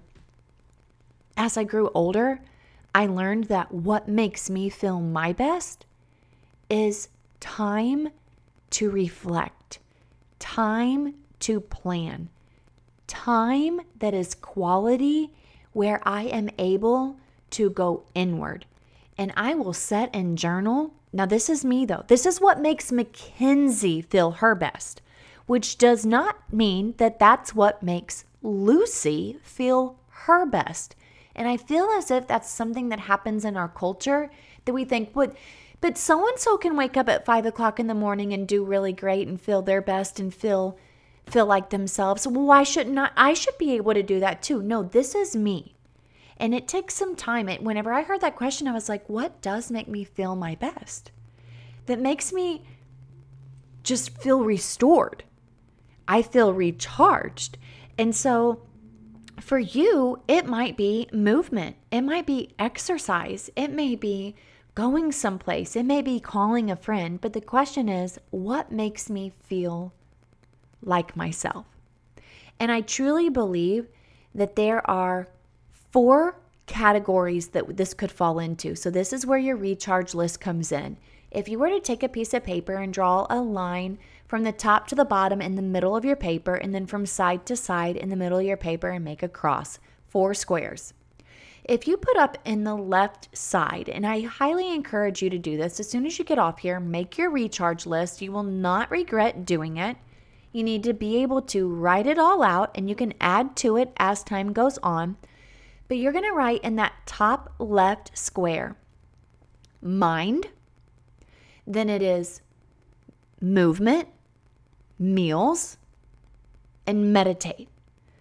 As 1.38 1.58
I 1.58 1.64
grew 1.64 1.90
older, 1.94 2.40
I 2.94 3.08
learned 3.08 3.46
that 3.46 3.74
what 3.74 4.08
makes 4.08 4.50
me 4.50 4.70
feel 4.70 5.02
my 5.02 5.34
best 5.34 5.86
is 6.70 7.10
time 7.40 8.10
to 8.72 8.90
reflect, 8.90 9.80
time 10.40 11.16
to 11.42 11.60
plan. 11.60 12.30
Time 13.08 13.82
that 14.00 14.14
is 14.14 14.34
quality 14.34 15.32
where 15.74 16.02
I 16.08 16.24
am 16.24 16.50
able 16.58 17.18
to 17.52 17.70
go 17.70 18.04
inward. 18.16 18.66
And 19.18 19.32
I 19.36 19.54
will 19.54 19.74
set 19.74 20.10
and 20.14 20.38
journal. 20.38 20.94
Now, 21.14 21.26
this 21.26 21.50
is 21.50 21.64
me 21.64 21.86
though. 21.86 22.04
This 22.08 22.26
is 22.26 22.42
what 22.42 22.60
makes 22.60 22.92
Mackenzie 22.92 24.02
feel 24.02 24.32
her 24.32 24.56
best, 24.56 25.02
which 25.46 25.78
does 25.78 26.06
not 26.06 26.52
mean 26.52 26.94
that 26.98 27.20
that's 27.20 27.56
what 27.56 27.82
makes 27.82 28.26
Lucy 28.42 29.38
feel 29.42 29.98
her 30.10 30.46
best. 30.46 30.96
And 31.36 31.48
I 31.48 31.58
feel 31.58 31.90
as 31.98 32.12
if 32.12 32.28
that's 32.28 32.50
something 32.50 32.90
that 32.90 33.02
happens 33.02 33.46
in 33.46 33.58
our 33.58 33.68
culture 33.68 34.30
that 34.66 34.74
we 34.74 34.86
think, 34.86 35.14
but 35.14 35.36
but 35.82 35.98
so 35.98 36.28
and 36.28 36.40
so 36.40 36.58
can 36.58 36.76
wake 36.76 36.98
up 36.98 37.10
at 37.10 37.26
five 37.26 37.46
o'clock 37.46 37.80
in 37.80 37.88
the 37.88 37.94
morning 37.94 38.34
and 38.34 38.48
do 38.48 38.64
really 38.64 38.94
great 38.94 39.28
and 39.28 39.40
feel 39.40 39.62
their 39.62 39.82
best 39.82 40.20
and 40.20 40.34
feel 40.34 40.78
feel 41.28 41.46
like 41.46 41.70
themselves. 41.70 42.26
Well, 42.26 42.46
why 42.46 42.64
shouldn't 42.64 42.98
I? 42.98 43.12
I 43.16 43.34
should 43.34 43.58
be 43.58 43.76
able 43.76 43.94
to 43.94 44.04
do 44.04 44.20
that 44.20 44.42
too. 44.42 44.62
No, 44.62 44.84
this 44.84 45.14
is 45.16 45.36
me. 45.36 45.76
And 46.38 46.54
it 46.54 46.68
takes 46.68 46.94
some 46.94 47.16
time. 47.16 47.48
It, 47.48 47.64
whenever 47.64 47.94
I 47.94 48.04
heard 48.04 48.22
that 48.22 48.36
question, 48.36 48.68
I 48.68 48.74
was 48.74 48.90
like, 48.90 49.08
what 49.10 49.42
does 49.42 49.72
make 49.72 49.88
me 49.88 50.04
feel 50.04 50.36
my 50.36 50.56
best? 50.56 51.12
That 51.86 52.00
makes 52.00 52.34
me 52.34 52.64
just 53.84 54.18
feel 54.18 54.44
restored. 54.44 55.24
I 56.08 56.22
feel 56.22 56.54
recharged. 56.54 57.58
And 57.98 58.16
so 58.16 58.62
for 59.40 59.60
you, 59.60 60.22
it 60.28 60.46
might 60.46 60.78
be 60.78 61.08
movement, 61.12 61.76
it 61.92 62.02
might 62.02 62.26
be 62.26 62.54
exercise, 62.58 63.50
it 63.56 63.72
may 63.72 63.96
be 63.96 64.36
going 64.76 65.12
someplace, 65.12 65.76
it 65.76 65.84
may 65.84 66.02
be 66.02 66.20
calling 66.20 66.70
a 66.70 66.76
friend. 66.76 67.22
But 67.22 67.34
the 67.34 67.42
question 67.42 67.88
is, 67.88 68.20
what 68.32 68.72
makes 68.72 69.10
me 69.10 69.32
feel 69.42 69.94
like 70.86 71.16
myself. 71.16 71.66
And 72.60 72.72
I 72.72 72.82
truly 72.82 73.30
believe 73.30 73.88
that 74.34 74.56
there 74.56 74.88
are 74.90 75.28
four 75.96 76.36
categories 76.66 77.48
that 77.48 77.78
this 77.78 77.94
could 77.94 78.12
fall 78.12 78.38
into. 78.38 78.76
So, 78.76 78.90
this 78.90 79.14
is 79.14 79.26
where 79.26 79.40
your 79.40 79.56
recharge 79.56 80.14
list 80.14 80.42
comes 80.42 80.74
in. 80.74 80.98
If 81.32 81.48
you 81.48 81.58
were 81.58 81.70
to 81.70 81.80
take 81.80 82.04
a 82.04 82.10
piece 82.10 82.34
of 82.34 82.44
paper 82.44 82.74
and 82.74 82.94
draw 82.94 83.26
a 83.30 83.40
line 83.40 83.98
from 84.28 84.44
the 84.44 84.52
top 84.52 84.88
to 84.88 84.96
the 84.96 85.06
bottom 85.06 85.42
in 85.42 85.56
the 85.56 85.62
middle 85.62 85.96
of 85.96 86.04
your 86.04 86.18
paper, 86.18 86.56
and 86.56 86.76
then 86.76 86.86
from 86.86 87.06
side 87.06 87.46
to 87.46 87.56
side 87.56 87.96
in 87.96 88.10
the 88.10 88.18
middle 88.18 88.40
of 88.40 88.46
your 88.46 88.58
paper 88.58 88.90
and 88.90 89.06
make 89.06 89.24
a 89.24 89.30
cross, 89.30 89.80
four 90.06 90.34
squares. 90.34 90.94
If 91.64 91.88
you 91.88 91.96
put 91.96 92.18
up 92.18 92.40
in 92.44 92.66
the 92.66 92.76
left 92.76 93.30
side, 93.34 93.88
and 93.88 94.06
I 94.06 94.20
highly 94.24 94.74
encourage 94.74 95.22
you 95.22 95.30
to 95.30 95.40
do 95.40 95.56
this 95.56 95.80
as 95.80 95.90
soon 95.90 96.06
as 96.06 96.20
you 96.20 96.26
get 96.26 96.38
off 96.38 96.60
here, 96.60 96.82
make 96.82 97.18
your 97.18 97.30
recharge 97.30 97.86
list. 97.86 98.22
You 98.22 98.34
will 98.34 98.44
not 98.44 98.92
regret 98.92 99.46
doing 99.46 99.78
it. 99.78 99.96
You 100.52 100.62
need 100.62 100.84
to 100.84 100.94
be 100.94 101.22
able 101.24 101.42
to 101.44 101.70
write 101.70 102.06
it 102.06 102.20
all 102.20 102.44
out, 102.44 102.72
and 102.76 102.90
you 102.90 102.96
can 102.96 103.14
add 103.22 103.56
to 103.58 103.78
it 103.78 103.94
as 103.96 104.26
time 104.26 104.52
goes 104.52 104.78
on. 104.80 105.16
But 105.88 105.98
you're 105.98 106.12
going 106.12 106.26
to 106.26 106.32
write 106.32 106.64
in 106.64 106.76
that 106.78 106.94
top 107.06 107.54
left 107.60 108.18
square 108.18 108.76
mind, 109.82 110.48
then 111.68 111.90
it 111.90 112.02
is 112.02 112.42
movement, 113.40 114.08
meals, 114.98 115.78
and 116.88 117.14
meditate. 117.14 117.70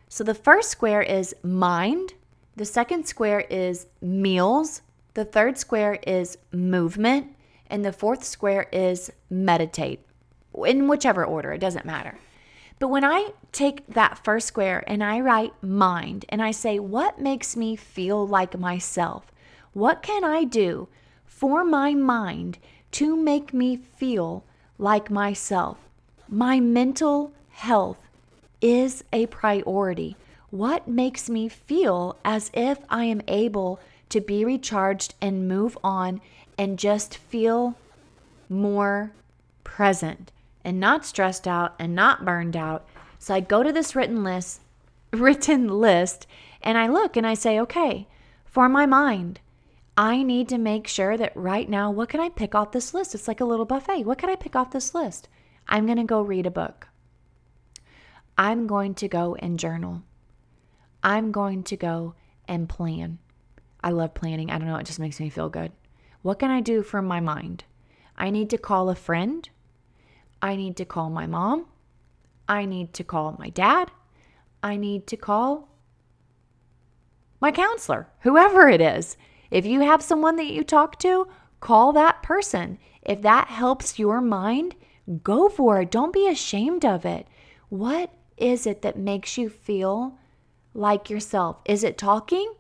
So 0.09 0.23
the 0.25 0.35
first 0.35 0.71
square 0.71 1.03
is 1.03 1.35
mind, 1.43 2.15
the 2.57 2.65
second 2.65 3.07
square 3.07 3.41
is 3.41 3.87
meals, 4.01 4.83
the 5.15 5.25
third 5.25 5.59
square 5.59 5.99
is 6.07 6.39
movement, 6.53 7.35
and 7.69 7.85
the 7.85 7.93
fourth 7.93 8.25
square 8.25 8.69
is 8.73 9.11
meditate. 9.31 10.01
In 10.65 10.87
whichever 10.87 11.25
order, 11.25 11.53
it 11.53 11.59
doesn't 11.59 11.85
matter. 11.85 12.19
But 12.79 12.89
when 12.89 13.05
I 13.05 13.33
take 13.53 13.87
that 13.87 14.23
first 14.25 14.49
square 14.49 14.83
and 14.87 15.03
I 15.03 15.21
write 15.21 15.53
mind 15.63 16.25
and 16.29 16.43
I 16.43 16.51
say, 16.51 16.79
what 16.79 17.21
makes 17.21 17.57
me 17.57 17.77
feel 17.77 18.27
like 18.27 18.59
myself? 18.59 19.31
What 19.73 20.03
can 20.03 20.25
I 20.25 20.45
do 20.45 20.89
for 21.25 21.65
my 21.65 21.95
mind 21.95 22.59
to 22.93 23.17
make 23.17 23.55
me 23.55 23.77
feel 23.77 24.45
like 24.79 25.11
myself? 25.11 25.79
My 26.29 26.61
mental 26.61 27.33
health 27.51 27.99
is 28.61 29.05
a 29.13 29.27
priority. 29.27 30.17
What 30.51 30.89
makes 30.89 31.29
me 31.31 31.49
feel 31.49 32.17
as 32.25 32.51
if 32.55 32.79
I 32.89 33.05
am 33.05 33.23
able 33.29 33.81
to 34.09 34.21
be 34.21 34.45
recharged 34.45 35.15
and 35.21 35.49
move 35.49 35.77
on 35.83 36.21
and 36.57 36.79
just 36.79 37.17
feel 37.17 37.77
more 38.49 39.13
present 39.65 40.31
and 40.65 40.81
not 40.81 41.05
stressed 41.05 41.47
out 41.47 41.75
and 41.79 41.95
not 41.95 42.25
burned 42.25 42.57
out? 42.57 42.87
So 43.19 43.35
I 43.35 43.41
go 43.41 43.63
to 43.63 43.73
this 43.73 43.95
written 43.95 44.25
list, 44.25 44.61
written 45.13 45.69
list, 45.69 46.27
and 46.63 46.79
I 46.79 46.89
look 46.89 47.17
and 47.17 47.27
I 47.27 47.35
say, 47.35 47.61
okay, 47.61 48.09
for 48.45 48.69
my 48.69 48.87
mind, 48.87 49.41
I 49.97 50.23
need 50.23 50.49
to 50.49 50.59
make 50.59 50.89
sure 50.89 51.17
that 51.17 51.37
right 51.37 51.69
now, 51.69 51.91
what 51.91 52.09
can 52.09 52.21
I 52.21 52.29
pick 52.29 52.55
off 52.55 52.73
this 52.73 52.95
list? 52.95 53.15
It's 53.15 53.29
like 53.29 53.41
a 53.41 53.45
little 53.45 53.65
buffet. 53.65 54.05
What 54.05 54.19
can 54.19 54.29
I 54.31 54.37
pick 54.37 54.57
off 54.57 54.73
this 54.73 54.95
list? 54.95 55.29
I'm 55.69 55.87
going 55.87 55.99
to 55.99 56.05
go 56.05 56.21
read 56.21 56.47
a 56.47 56.51
book. 56.51 56.89
I'm 58.37 58.67
going 58.67 58.95
to 58.95 59.09
go 59.09 59.37
and 59.37 59.59
journal. 59.59 60.03
I'm 61.03 61.31
going 61.31 61.63
to 61.65 61.77
go 61.77 62.15
and 62.49 62.69
plan. 62.69 63.19
I 63.83 63.91
love 63.91 64.15
planning. 64.15 64.51
I 64.51 64.59
don't 64.59 64.67
know, 64.67 64.77
it 64.77 64.87
just 64.87 64.99
makes 64.99 65.21
me 65.21 65.31
feel 65.31 65.49
good. 65.49 65.71
What 66.23 66.39
can 66.39 66.51
I 66.51 66.61
do 66.61 66.83
for 66.83 67.03
my 67.03 67.21
mind? 67.21 67.65
I 68.17 68.31
need 68.31 68.51
to 68.51 68.59
call 68.59 68.89
a 68.89 68.95
friend. 68.95 69.49
I 70.45 70.57
need 70.57 70.77
to 70.77 70.85
call 70.85 71.09
my 71.09 71.27
mom. 71.27 71.67
I 72.47 72.67
need 72.67 72.93
to 72.95 73.03
call 73.03 73.35
my 73.39 73.49
dad. 73.49 73.91
I 74.63 74.77
need 74.77 75.07
to 75.07 75.17
call 75.17 75.71
my 77.41 77.51
counselor, 77.51 78.09
whoever 78.21 78.69
it 78.69 78.83
is. 78.83 79.17
If 79.51 79.65
you 79.65 79.81
have 79.81 80.03
someone 80.03 80.37
that 80.37 80.53
you 80.53 80.63
talk 80.63 80.99
to, 80.99 81.29
call 81.61 81.95
that 81.95 82.23
person. 82.23 82.79
If 83.03 83.23
that 83.23 83.49
helps 83.49 83.99
your 83.99 84.21
mind, 84.21 84.77
go 85.23 85.49
for 85.49 85.81
it. 85.81 85.91
Don't 85.91 86.13
be 86.13 86.29
ashamed 86.29 86.85
of 86.85 87.07
it. 87.07 87.27
What 87.71 88.13
is 88.37 88.67
it 88.67 88.83
that 88.83 88.99
makes 88.99 89.39
you 89.39 89.49
feel 89.49 90.19
like 90.75 91.09
yourself. 91.09 91.61
Is 91.65 91.85
it 91.85 91.97
talking? 91.97 92.53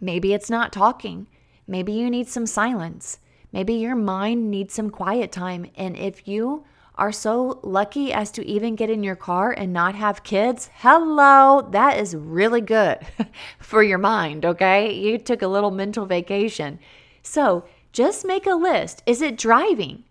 Maybe 0.00 0.32
it's 0.32 0.48
not 0.48 0.72
talking. 0.72 1.26
Maybe 1.66 1.92
you 1.92 2.08
need 2.08 2.28
some 2.28 2.46
silence. 2.46 3.18
Maybe 3.52 3.74
your 3.74 3.96
mind 3.96 4.50
needs 4.50 4.72
some 4.72 4.90
quiet 4.90 5.32
time. 5.32 5.66
And 5.74 5.96
if 5.96 6.26
you 6.26 6.64
are 6.98 7.12
so 7.12 7.60
lucky 7.62 8.12
as 8.12 8.30
to 8.32 8.46
even 8.46 8.76
get 8.76 8.90
in 8.90 9.02
your 9.02 9.16
car 9.16 9.52
and 9.52 9.72
not 9.72 9.94
have 9.94 10.24
kids, 10.24 10.68
hello, 10.74 11.68
that 11.70 11.98
is 11.98 12.14
really 12.14 12.60
good 12.60 12.98
for 13.58 13.82
your 13.82 13.98
mind, 13.98 14.44
okay? 14.44 14.92
You 14.92 15.16
took 15.18 15.40
a 15.40 15.48
little 15.48 15.70
mental 15.70 16.04
vacation. 16.06 16.78
So 17.22 17.64
just 17.92 18.26
make 18.26 18.46
a 18.46 18.54
list. 18.54 19.02
Is 19.06 19.22
it 19.22 19.38
driving? 19.38 20.04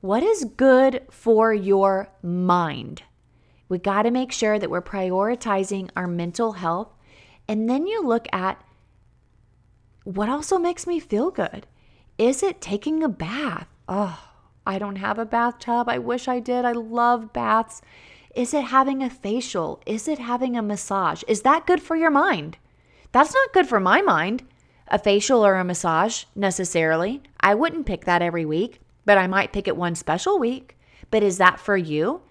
What 0.00 0.22
is 0.22 0.44
good 0.44 1.02
for 1.10 1.52
your 1.52 2.08
mind? 2.22 3.02
We 3.68 3.78
got 3.78 4.02
to 4.02 4.10
make 4.10 4.30
sure 4.30 4.58
that 4.58 4.70
we're 4.70 4.82
prioritizing 4.82 5.90
our 5.96 6.06
mental 6.06 6.52
health. 6.52 6.92
And 7.48 7.68
then 7.68 7.86
you 7.86 8.02
look 8.06 8.28
at 8.32 8.62
what 10.04 10.28
also 10.28 10.58
makes 10.58 10.86
me 10.86 11.00
feel 11.00 11.30
good. 11.30 11.66
Is 12.18 12.42
it 12.42 12.60
taking 12.60 13.02
a 13.02 13.08
bath? 13.08 13.66
Oh, 13.88 14.25
I 14.66 14.78
don't 14.78 14.96
have 14.96 15.18
a 15.18 15.24
bathtub. 15.24 15.88
I 15.88 15.98
wish 15.98 16.26
I 16.26 16.40
did. 16.40 16.64
I 16.64 16.72
love 16.72 17.32
baths. 17.32 17.80
Is 18.34 18.52
it 18.52 18.64
having 18.64 19.02
a 19.02 19.08
facial? 19.08 19.80
Is 19.86 20.08
it 20.08 20.18
having 20.18 20.56
a 20.56 20.62
massage? 20.62 21.22
Is 21.28 21.42
that 21.42 21.66
good 21.66 21.80
for 21.80 21.96
your 21.96 22.10
mind? 22.10 22.58
That's 23.12 23.32
not 23.32 23.52
good 23.52 23.66
for 23.66 23.80
my 23.80 24.02
mind, 24.02 24.42
a 24.88 24.98
facial 24.98 25.46
or 25.46 25.54
a 25.54 25.64
massage 25.64 26.24
necessarily. 26.34 27.22
I 27.40 27.54
wouldn't 27.54 27.86
pick 27.86 28.04
that 28.04 28.20
every 28.20 28.44
week, 28.44 28.80
but 29.04 29.16
I 29.16 29.26
might 29.26 29.52
pick 29.52 29.68
it 29.68 29.76
one 29.76 29.94
special 29.94 30.38
week. 30.38 30.76
But 31.10 31.22
is 31.22 31.38
that 31.38 31.60
for 31.60 31.76
you? 31.76 32.22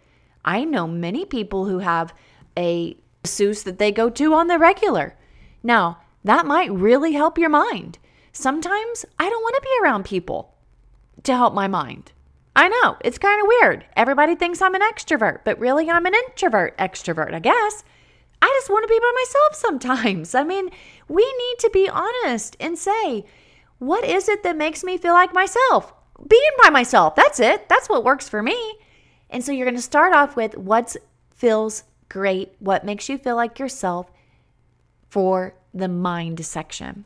I 0.44 0.64
know 0.64 0.86
many 0.86 1.26
people 1.26 1.66
who 1.66 1.80
have 1.80 2.14
a 2.58 2.98
masseuse 3.24 3.64
that 3.64 3.80
they 3.80 3.92
go 3.92 4.10
to 4.12 4.34
on 4.34 4.48
the 4.48 4.60
regular. 4.60 5.16
Now, 5.64 6.02
that 6.24 6.46
might 6.46 6.72
really 6.72 7.14
help 7.14 7.38
your 7.38 7.50
mind. 7.50 7.98
Sometimes 8.32 9.06
I 9.18 9.30
don't 9.30 9.42
want 9.42 9.56
to 9.56 9.62
be 9.62 9.78
around 9.82 10.06
people 10.06 10.54
to 11.24 11.36
help 11.36 11.54
my 11.54 11.68
mind. 11.68 12.12
I 12.56 12.70
know, 12.70 12.96
it's 13.02 13.18
kind 13.18 13.42
of 13.42 13.48
weird. 13.48 13.86
Everybody 13.98 14.36
thinks 14.36 14.62
I'm 14.62 14.76
an 14.76 14.82
extrovert, 14.82 15.40
but 15.44 15.60
really 15.60 15.90
I'm 15.90 16.06
an 16.06 16.14
introvert 16.14 16.78
extrovert, 16.78 17.34
I 17.34 17.40
guess. 17.40 17.84
I 18.42 18.48
just 18.60 18.70
want 18.70 18.84
to 18.84 18.94
be 18.94 19.00
by 19.00 19.12
myself 19.16 19.56
sometimes. 19.56 20.36
I 20.36 20.44
mean, 20.44 20.70
we 21.08 21.24
need 21.24 21.60
to 21.60 21.70
be 21.72 21.90
honest 21.90 22.56
and 22.60 22.78
say, 22.78 23.26
what 23.80 24.06
is 24.06 24.30
it 24.30 24.44
that 24.44 24.56
makes 24.56 24.84
me 24.84 24.98
feel 24.98 25.14
like 25.14 25.34
myself? 25.34 25.94
Being 26.28 26.42
by 26.64 26.70
myself. 26.70 27.16
That's 27.16 27.40
it. 27.40 27.68
That's 27.68 27.90
what 27.90 28.06
works 28.06 28.30
for 28.30 28.42
me. 28.42 28.78
And 29.30 29.44
so 29.44 29.52
you're 29.52 29.66
going 29.66 29.76
to 29.76 29.82
start 29.82 30.14
off 30.14 30.36
with 30.36 30.58
what 30.58 30.96
feels 31.36 31.84
great, 32.08 32.54
what 32.60 32.86
makes 32.86 33.10
you 33.10 33.18
feel 33.18 33.36
like 33.36 33.60
yourself 33.60 34.10
for 35.10 35.56
the 35.74 35.90
mind 35.90 36.46
section. 36.46 37.04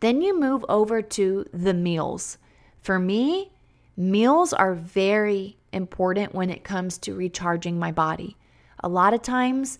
Then 0.00 0.20
you 0.20 0.38
move 0.38 0.64
over 0.68 1.00
to 1.00 1.46
the 1.54 1.72
meals. 1.72 2.36
For 2.82 2.98
me, 2.98 3.52
meals 3.96 4.52
are 4.52 4.74
very 4.74 5.56
important 5.72 6.34
when 6.34 6.50
it 6.50 6.64
comes 6.64 6.98
to 6.98 7.14
recharging 7.14 7.78
my 7.78 7.92
body. 7.92 8.36
A 8.82 8.88
lot 8.88 9.14
of 9.14 9.22
times, 9.22 9.78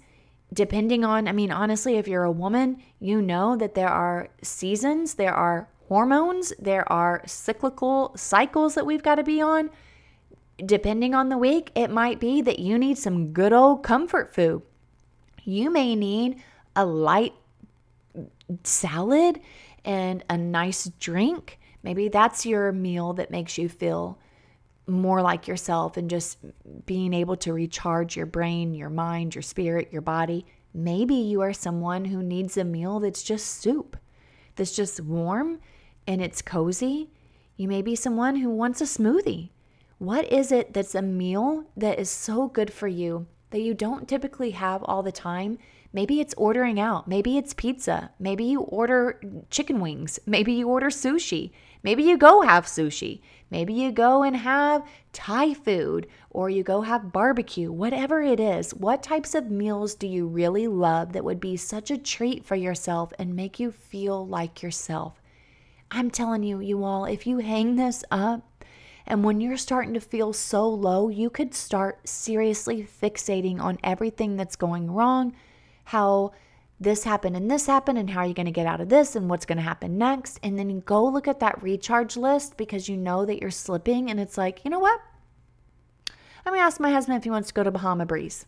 depending 0.53 1.05
on, 1.05 1.29
I 1.29 1.33
mean, 1.33 1.51
honestly, 1.51 1.97
if 1.97 2.09
you're 2.09 2.25
a 2.25 2.33
woman, 2.33 2.83
you 3.01 3.21
know 3.21 3.57
that 3.57 3.75
there 3.75 3.89
are 3.89 4.29
seasons, 4.43 5.15
there 5.15 5.35
are 5.35 5.69
hormones, 5.89 6.53
there 6.59 6.91
are 6.91 7.23
cyclical 7.27 8.13
cycles 8.17 8.75
that 8.75 8.87
we've 8.87 9.03
got 9.03 9.17
to 9.17 9.25
be 9.25 9.41
on 9.41 9.71
depending 10.65 11.15
on 11.15 11.29
the 11.29 11.39
week, 11.39 11.71
it 11.75 11.91
might 11.91 12.21
be 12.21 12.41
that 12.43 12.59
you 12.59 12.79
need 12.79 12.99
some 12.99 13.33
good 13.33 13.53
old 13.53 13.83
comfort 13.83 14.35
food. 14.35 14.63
You 15.45 15.71
may 15.71 15.95
need 15.95 16.43
a 16.77 16.85
light 16.85 17.35
salad 18.63 19.41
and 19.85 20.25
a 20.31 20.37
nice 20.37 20.91
drink. 21.01 21.59
Maybe 21.85 22.09
that's 22.09 22.47
your 22.47 22.73
meal 22.73 23.13
that 23.13 23.31
makes 23.31 23.59
you 23.59 23.69
feel 23.69 24.19
more 24.87 25.23
like 25.23 25.47
yourself 25.47 25.97
and 25.97 26.09
just 26.11 26.39
being 26.87 27.13
able 27.13 27.37
to 27.37 27.53
recharge 27.53 28.17
your 28.17 28.27
brain, 28.27 28.75
your 28.75 28.91
mind, 28.91 29.35
your 29.35 29.43
spirit, 29.43 29.93
your 29.93 30.03
body. 30.03 30.47
Maybe 30.73 31.15
you 31.15 31.43
are 31.43 31.53
someone 31.53 32.07
who 32.07 32.23
needs 32.23 32.57
a 32.57 32.65
meal 32.65 33.01
that's 33.01 33.23
just 33.23 33.63
soup, 33.63 33.99
that's 34.57 34.75
just 34.75 35.01
warm 35.01 35.61
and 36.07 36.23
it's 36.23 36.43
cozy. 36.43 37.11
You 37.57 37.69
may 37.69 37.83
be 37.83 37.95
someone 37.95 38.37
who 38.37 38.51
wants 38.51 38.81
a 38.81 38.85
smoothie. 38.85 39.51
What 39.99 40.31
is 40.33 40.51
it 40.51 40.73
that's 40.75 40.95
a 40.95 41.03
meal 41.03 41.65
that 41.77 41.99
is 41.99 42.11
so 42.11 42.49
good 42.49 42.73
for 42.73 42.89
you 42.89 43.27
that 43.51 43.61
you 43.61 43.75
don't 43.75 44.09
typically 44.09 44.51
have 44.53 44.83
all 44.85 45.03
the 45.03 45.13
time? 45.13 45.59
Maybe 45.93 46.19
it's 46.19 46.35
ordering 46.35 46.81
out. 46.81 47.07
Maybe 47.07 47.39
it's 47.39 47.55
pizza. 47.55 48.11
Maybe 48.19 48.45
you 48.45 48.63
order 48.63 49.21
chicken 49.51 49.81
wings. 49.81 50.19
Maybe 50.27 50.53
you 50.53 50.69
order 50.69 50.89
sushi. 50.89 51.53
Maybe 51.85 52.03
you 52.03 52.19
go 52.19 52.41
have 52.41 52.65
sushi. 52.65 53.21
Maybe 53.51 53.75
you 53.75 53.93
go 53.93 54.25
and 54.25 54.37
have 54.37 54.85
Thai 55.13 55.55
food 55.55 56.09
or 56.31 56.51
you 56.51 56.65
go 56.65 56.81
have 56.81 57.13
barbecue. 57.13 57.71
Whatever 57.71 58.23
it 58.23 58.41
is, 58.41 58.75
what 58.75 59.03
types 59.03 59.35
of 59.35 59.51
meals 59.51 59.95
do 59.95 60.09
you 60.09 60.27
really 60.27 60.67
love 60.67 61.13
that 61.13 61.25
would 61.25 61.39
be 61.39 61.57
such 61.57 61.91
a 61.93 61.99
treat 61.99 62.45
for 62.45 62.57
yourself 62.57 63.13
and 63.19 63.37
make 63.37 63.61
you 63.61 63.71
feel 63.71 64.27
like 64.27 64.63
yourself? 64.63 65.21
I'm 65.91 66.11
telling 66.11 66.43
you, 66.43 66.59
you 66.59 66.83
all, 66.83 67.05
if 67.05 67.27
you 67.27 67.39
hang 67.39 67.77
this 67.77 68.03
up, 68.11 68.65
and 69.07 69.23
when 69.23 69.41
you're 69.41 69.59
starting 69.59 69.95
to 69.95 70.01
feel 70.01 70.33
so 70.33 70.69
low, 70.69 71.11
you 71.11 71.29
could 71.29 71.55
start 71.55 72.09
seriously 72.09 72.83
fixating 72.83 73.61
on 73.61 73.79
everything 73.85 74.37
that's 74.37 74.57
going 74.57 74.91
wrong, 74.91 75.35
how 75.85 76.33
this 76.85 77.05
happened 77.05 77.37
and 77.37 77.51
this 77.51 77.67
happened 77.67 77.99
and 77.99 78.11
how 78.11 78.21
are 78.21 78.27
you 78.27 78.35
going 78.35 78.47
to 78.47 78.53
get 78.53 78.67
out 78.67 78.81
of 78.81 78.89
this 78.89 79.17
and 79.17 79.29
what's 79.29 79.47
going 79.47 79.59
to 79.59 79.63
happen 79.63 79.99
next? 79.99 80.39
And 80.43 80.59
then 80.59 80.81
go 80.81 81.05
look 81.05 81.27
at 81.27 81.41
that 81.41 81.63
recharge 81.63 82.17
list 82.17 82.57
because 82.57 82.89
you 82.89 82.97
know 82.97 83.25
that 83.25 83.41
you're 83.41 83.51
slipping 83.51 84.11
and 84.11 84.21
it's 84.21 84.39
like 84.39 84.65
you 84.65 84.71
know 84.71 84.79
what? 84.79 85.01
I'm 86.47 86.53
going 86.53 86.61
to 86.61 86.65
ask 86.65 86.79
my 86.79 86.93
husband 86.93 87.17
if 87.17 87.25
he 87.25 87.31
wants 87.31 87.49
to 87.49 87.55
go 87.55 87.65
to 87.65 87.71
bahama 87.71 88.07
breeze. 88.07 88.47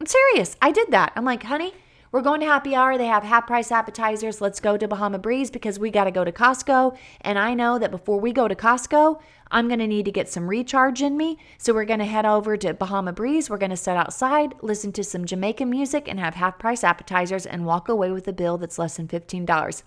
I'm 0.00 0.06
serious. 0.06 0.56
I 0.60 0.72
did 0.72 0.90
that. 0.90 1.12
I'm 1.14 1.24
like 1.24 1.42
honey 1.42 1.72
we're 2.14 2.22
going 2.22 2.38
to 2.38 2.46
happy 2.46 2.76
hour. 2.76 2.96
They 2.96 3.08
have 3.08 3.24
half 3.24 3.44
price 3.48 3.72
appetizers. 3.72 4.40
Let's 4.40 4.60
go 4.60 4.76
to 4.76 4.86
Bahama 4.86 5.18
Breeze 5.18 5.50
because 5.50 5.80
we 5.80 5.90
got 5.90 6.04
to 6.04 6.12
go 6.12 6.22
to 6.22 6.30
Costco. 6.30 6.96
And 7.22 7.40
I 7.40 7.54
know 7.54 7.76
that 7.76 7.90
before 7.90 8.20
we 8.20 8.32
go 8.32 8.46
to 8.46 8.54
Costco, 8.54 9.20
I'm 9.50 9.66
going 9.66 9.80
to 9.80 9.88
need 9.88 10.04
to 10.04 10.12
get 10.12 10.28
some 10.28 10.46
recharge 10.46 11.02
in 11.02 11.16
me. 11.16 11.38
So 11.58 11.74
we're 11.74 11.84
going 11.84 11.98
to 11.98 12.04
head 12.04 12.24
over 12.24 12.56
to 12.56 12.72
Bahama 12.72 13.12
Breeze. 13.12 13.50
We're 13.50 13.58
going 13.58 13.70
to 13.70 13.76
sit 13.76 13.96
outside, 13.96 14.54
listen 14.62 14.92
to 14.92 15.02
some 15.02 15.24
Jamaican 15.24 15.68
music, 15.68 16.06
and 16.06 16.20
have 16.20 16.36
half 16.36 16.56
price 16.56 16.84
appetizers 16.84 17.46
and 17.46 17.66
walk 17.66 17.88
away 17.88 18.12
with 18.12 18.28
a 18.28 18.32
bill 18.32 18.58
that's 18.58 18.78
less 18.78 18.96
than 18.96 19.08
$15. 19.08 19.82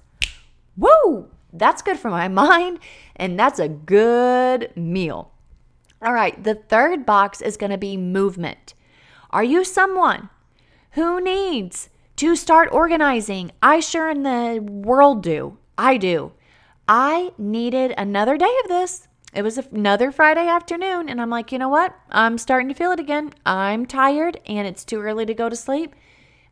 Woo! 0.75 1.29
That's 1.53 1.81
good 1.81 1.97
for 1.97 2.09
my 2.09 2.27
mind. 2.27 2.79
And 3.15 3.39
that's 3.39 3.59
a 3.59 3.69
good 3.69 4.75
meal. 4.75 5.31
All 6.01 6.11
right, 6.11 6.43
the 6.43 6.55
third 6.55 7.05
box 7.05 7.39
is 7.39 7.55
going 7.55 7.71
to 7.71 7.77
be 7.77 7.95
movement. 7.95 8.73
Are 9.29 9.45
you 9.45 9.63
someone 9.63 10.29
who 10.91 11.21
needs 11.21 11.87
to 12.17 12.35
start 12.35 12.69
organizing. 12.71 13.51
I 13.61 13.79
sure 13.79 14.09
in 14.09 14.23
the 14.23 14.59
world 14.61 15.21
do. 15.23 15.57
I 15.77 15.97
do. 15.97 16.33
I 16.87 17.31
needed 17.37 17.93
another 17.97 18.37
day 18.37 18.53
of 18.63 18.69
this. 18.69 19.07
It 19.33 19.43
was 19.43 19.57
another 19.57 20.11
Friday 20.11 20.47
afternoon, 20.47 21.09
and 21.09 21.21
I'm 21.21 21.29
like, 21.29 21.51
you 21.51 21.59
know 21.59 21.69
what? 21.69 21.95
I'm 22.09 22.39
starting 22.39 22.69
to 22.69 22.73
feel 22.73 22.91
it 22.91 22.99
again. 22.99 23.33
I'm 23.45 23.85
tired, 23.85 24.39
and 24.47 24.67
it's 24.67 24.83
too 24.83 24.99
early 24.99 25.27
to 25.27 25.33
go 25.33 25.47
to 25.47 25.55
sleep. 25.55 25.95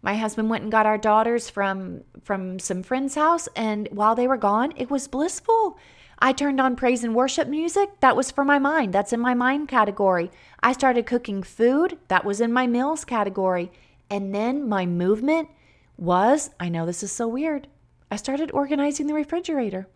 My 0.03 0.13
husband 0.15 0.51
went 0.51 0.61
and 0.61 0.71
got 0.71 0.85
our 0.85 0.99
daughters 0.99 1.49
from 1.49 2.03
from 2.23 2.59
some 2.59 2.83
friend's 2.83 3.15
house, 3.15 3.47
and 3.55 3.87
while 3.91 4.13
they 4.13 4.27
were 4.27 4.37
gone, 4.37 4.71
it 4.75 4.91
was 4.91 5.07
blissful. 5.07 5.79
I 6.19 6.31
turned 6.31 6.61
on 6.61 6.75
praise 6.75 7.03
and 7.03 7.15
worship 7.15 7.47
music. 7.47 7.89
That 8.01 8.15
was 8.15 8.29
for 8.29 8.45
my 8.45 8.59
mind. 8.59 8.93
That's 8.93 9.13
in 9.13 9.19
my 9.19 9.33
mind 9.33 9.67
category. 9.67 10.29
I 10.61 10.73
started 10.73 11.07
cooking 11.07 11.41
food. 11.41 11.97
That 12.09 12.23
was 12.23 12.39
in 12.39 12.53
my 12.53 12.67
meals 12.67 13.03
category. 13.03 13.71
And 14.09 14.33
then 14.33 14.69
my 14.69 14.85
movement 14.85 15.49
was 15.97 16.49
I 16.59 16.69
know 16.69 16.85
this 16.85 17.03
is 17.03 17.11
so 17.11 17.27
weird. 17.27 17.67
I 18.11 18.17
started 18.17 18.51
organizing 18.51 19.07
the 19.07 19.13
refrigerator. 19.13 19.87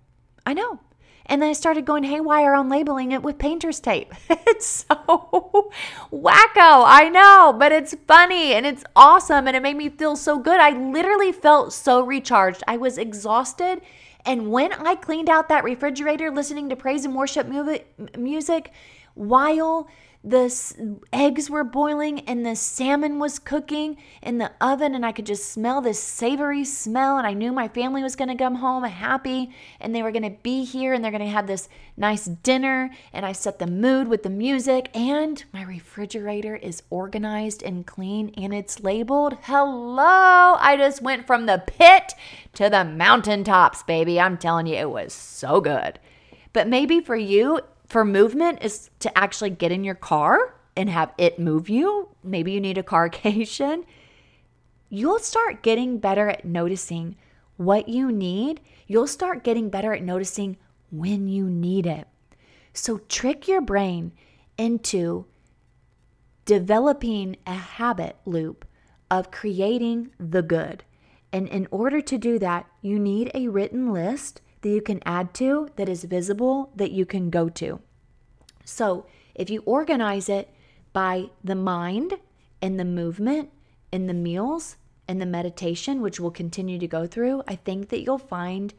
I 0.45 0.53
know. 0.53 0.79
And 1.25 1.43
then 1.43 1.49
I 1.51 1.53
started 1.53 1.85
going 1.85 2.03
haywire 2.03 2.55
on 2.55 2.69
labeling 2.69 3.11
it 3.11 3.21
with 3.21 3.37
painter's 3.37 3.79
tape. 3.79 4.11
it's 4.29 4.65
so 4.65 5.71
wacko. 6.11 6.83
I 6.87 7.09
know, 7.13 7.55
but 7.57 7.71
it's 7.71 7.95
funny 8.07 8.53
and 8.53 8.65
it's 8.65 8.83
awesome 8.95 9.47
and 9.47 9.55
it 9.55 9.61
made 9.61 9.77
me 9.77 9.89
feel 9.89 10.15
so 10.15 10.39
good. 10.39 10.59
I 10.59 10.71
literally 10.71 11.31
felt 11.31 11.71
so 11.71 12.03
recharged. 12.03 12.63
I 12.67 12.77
was 12.77 12.97
exhausted. 12.97 13.81
And 14.25 14.49
when 14.51 14.73
I 14.73 14.95
cleaned 14.95 15.29
out 15.29 15.49
that 15.49 15.63
refrigerator 15.63 16.31
listening 16.31 16.67
to 16.69 16.75
praise 16.75 17.05
and 17.05 17.15
worship 17.15 17.47
music 18.17 18.71
while 19.13 19.87
the 20.21 20.53
eggs 21.13 21.49
were 21.49 21.63
boiling 21.63 22.19
and 22.21 22.45
the 22.45 22.55
salmon 22.55 23.19
was 23.19 23.39
cooking 23.39 23.95
in 24.21 24.37
the 24.37 24.51
oven 24.59 24.93
and 24.93 25.05
I 25.05 25.13
could 25.13 25.25
just 25.25 25.49
smell 25.49 25.79
this 25.79 26.01
savory 26.01 26.65
smell 26.65 27.17
and 27.17 27.25
I 27.25 27.33
knew 27.33 27.53
my 27.53 27.69
family 27.69 28.03
was 28.03 28.17
going 28.17 28.27
to 28.27 28.35
come 28.35 28.55
home 28.55 28.83
happy 28.83 29.51
and 29.79 29.95
they 29.95 30.03
were 30.03 30.11
going 30.11 30.23
to 30.23 30.37
be 30.43 30.65
here 30.65 30.93
and 30.93 31.01
they're 31.01 31.11
going 31.11 31.23
to 31.23 31.29
have 31.29 31.47
this 31.47 31.69
nice 31.95 32.25
dinner 32.25 32.91
and 33.13 33.25
I 33.25 33.31
set 33.31 33.59
the 33.59 33.67
mood 33.67 34.09
with 34.09 34.23
the 34.23 34.29
music 34.29 34.89
and 34.93 35.41
my 35.53 35.63
refrigerator 35.63 36.57
is 36.57 36.83
organized 36.89 37.63
and 37.63 37.87
clean 37.87 38.33
and 38.35 38.53
it's 38.53 38.81
labeled 38.81 39.37
hello! 39.43 40.57
I 40.59 40.75
just 40.77 41.01
went 41.01 41.27
from 41.27 41.45
the 41.45 41.63
pit 41.65 42.13
to 42.55 42.69
the 42.69 42.83
mountaintops 42.83 43.83
baby. 43.83 44.19
I'm 44.19 44.37
telling 44.37 44.67
you 44.67 44.75
it 44.75 44.89
was 44.89 45.13
so 45.13 45.61
good. 45.61 45.97
But 46.51 46.67
maybe 46.67 46.99
for 46.99 47.15
you 47.15 47.61
for 47.89 48.05
movement 48.05 48.59
is 48.61 48.89
to 48.99 49.17
actually 49.17 49.49
get 49.49 49.71
in 49.71 49.83
your 49.83 49.95
car 49.95 50.55
and 50.77 50.89
have 50.89 51.11
it 51.17 51.39
move 51.39 51.67
you. 51.67 52.09
Maybe 52.23 52.51
you 52.51 52.61
need 52.61 52.77
a 52.77 52.83
carcation. 52.83 53.83
You'll 54.89 55.19
start 55.19 55.61
getting 55.61 55.99
better 55.99 56.29
at 56.29 56.45
noticing 56.45 57.15
what 57.57 57.89
you 57.89 58.11
need. 58.11 58.61
You'll 58.87 59.07
start 59.07 59.43
getting 59.43 59.69
better 59.69 59.93
at 59.93 60.01
noticing 60.01 60.57
when 60.91 61.27
you 61.27 61.49
need 61.49 61.85
it. 61.85 62.07
So 62.73 62.99
trick 63.09 63.47
your 63.47 63.61
brain 63.61 64.13
into 64.57 65.25
developing 66.45 67.37
a 67.45 67.53
habit 67.53 68.15
loop 68.25 68.65
of 69.11 69.31
creating 69.31 70.11
the 70.19 70.41
good. 70.41 70.83
And 71.31 71.47
in 71.47 71.67
order 71.69 72.01
to 72.01 72.17
do 72.17 72.39
that, 72.39 72.67
you 72.81 72.97
need 72.97 73.29
a 73.33 73.47
written 73.47 73.91
list 73.93 74.41
that 74.61 74.69
you 74.69 74.81
can 74.81 75.01
add 75.05 75.33
to 75.35 75.69
that 75.75 75.89
is 75.89 76.03
visible 76.03 76.71
that 76.75 76.91
you 76.91 77.05
can 77.05 77.29
go 77.29 77.49
to. 77.49 77.79
So 78.65 79.05
if 79.35 79.49
you 79.49 79.61
organize 79.65 80.29
it 80.29 80.53
by 80.93 81.29
the 81.43 81.55
mind 81.55 82.15
and 82.61 82.79
the 82.79 82.85
movement 82.85 83.49
and 83.91 84.09
the 84.09 84.13
meals 84.13 84.75
and 85.07 85.21
the 85.21 85.25
meditation, 85.25 86.01
which 86.01 86.19
we'll 86.19 86.31
continue 86.31 86.77
to 86.77 86.87
go 86.87 87.07
through, 87.07 87.43
I 87.47 87.55
think 87.55 87.89
that 87.89 88.01
you'll 88.01 88.17
find 88.17 88.73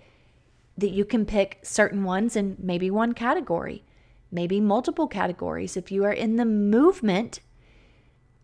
that 0.77 0.90
you 0.90 1.05
can 1.05 1.27
pick 1.27 1.59
certain 1.62 2.05
ones 2.05 2.37
in 2.37 2.57
maybe 2.59 2.90
one 2.90 3.12
category, 3.12 3.85
maybe 4.31 4.61
multiple 4.61 5.09
categories. 5.09 5.77
If 5.77 5.90
you 5.90 6.05
are 6.05 6.12
in 6.12 6.37
the 6.37 6.45
movement 6.45 7.40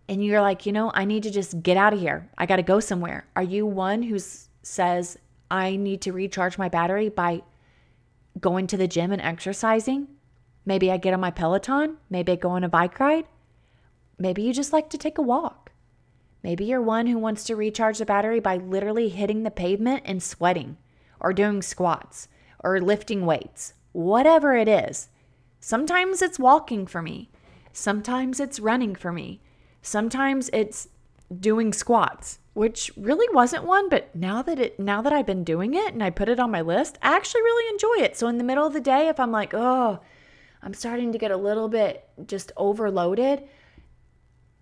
and 0.09 0.25
you're 0.25 0.41
like, 0.41 0.67
you 0.67 0.73
know, 0.73 0.91
I 0.95 1.05
need 1.05 1.23
to 1.25 1.31
just 1.31 1.63
get 1.63 1.77
out 1.77 1.93
of 1.93 2.01
here, 2.01 2.31
I 2.37 2.47
got 2.47 2.57
to 2.57 2.63
go 2.63 2.81
somewhere. 2.81 3.27
Are 3.37 3.43
you 3.43 3.67
one 3.67 4.03
who 4.03 4.19
says, 4.63 5.19
I 5.51 5.77
need 5.77 6.01
to 6.03 6.13
recharge 6.13 6.59
my 6.59 6.69
battery 6.69 7.09
by 7.09 7.43
going 8.41 8.67
to 8.69 8.77
the 8.77 8.89
gym 8.89 9.13
and 9.13 9.23
exercising? 9.23 10.09
Maybe 10.65 10.91
I 10.91 10.97
get 10.97 11.15
on 11.15 11.21
my 11.21 11.31
Peloton. 11.31 11.99
Maybe 12.11 12.33
I 12.33 12.37
go 12.37 12.51
on 12.51 12.65
a 12.65 12.69
bike 12.69 12.99
ride. 12.99 13.27
Maybe 14.19 14.43
you 14.43 14.53
just 14.53 14.73
like 14.73 14.91
to 14.91 14.99
take 14.99 15.19
a 15.19 15.23
walk. 15.23 15.73
Maybe 16.43 16.65
you're 16.65 16.83
one 16.83 17.07
who 17.07 17.19
wants 17.19 17.45
to 17.45 17.57
recharge 17.57 17.99
the 17.99 18.07
battery 18.07 18.41
by 18.41 18.57
literally 18.57 19.09
hitting 19.09 19.43
the 19.43 19.51
pavement 19.51 20.03
and 20.05 20.23
sweating, 20.23 20.77
or 21.21 21.33
doing 21.33 21.63
squats, 21.63 22.29
or 22.63 22.81
lifting 22.81 23.27
weights, 23.27 23.75
whatever 23.93 24.55
it 24.55 24.69
is. 24.69 25.09
Sometimes 25.61 26.23
it's 26.23 26.39
walking 26.39 26.87
for 26.87 27.03
me. 27.03 27.31
Sometimes 27.73 28.41
it's 28.41 28.61
running 28.61 28.95
for 28.95 29.13
me. 29.13 29.41
Sometimes 29.83 30.49
it's 30.53 30.89
doing 31.41 31.73
squats 31.73 32.39
which 32.57 32.91
really 32.97 33.27
wasn't 33.35 33.63
one 33.65 33.87
but 33.91 34.15
now 34.17 34.41
that 34.41 34.59
it 34.59 34.81
now 34.81 35.03
that 35.03 35.13
I've 35.13 35.27
been 35.27 35.45
doing 35.45 35.75
it 35.75 35.93
and 35.93 36.03
I 36.03 36.09
put 36.09 36.31
it 36.31 36.41
on 36.41 36.51
my 36.51 36.63
list 36.63 36.97
I 37.03 37.15
actually 37.15 37.43
really 37.43 37.71
enjoy 37.71 38.05
it. 38.05 38.17
So 38.17 38.29
in 38.29 38.39
the 38.39 38.45
middle 38.45 38.67
of 38.67 38.73
the 38.73 38.81
day 38.81 39.09
if 39.09 39.21
I'm 39.21 39.31
like 39.31 39.53
oh 39.53 40.01
I'm 40.63 40.73
starting 40.73 41.13
to 41.13 41.19
get 41.19 41.31
a 41.31 41.37
little 41.37 41.69
bit 41.69 42.09
just 42.27 42.53
overloaded 42.57 43.43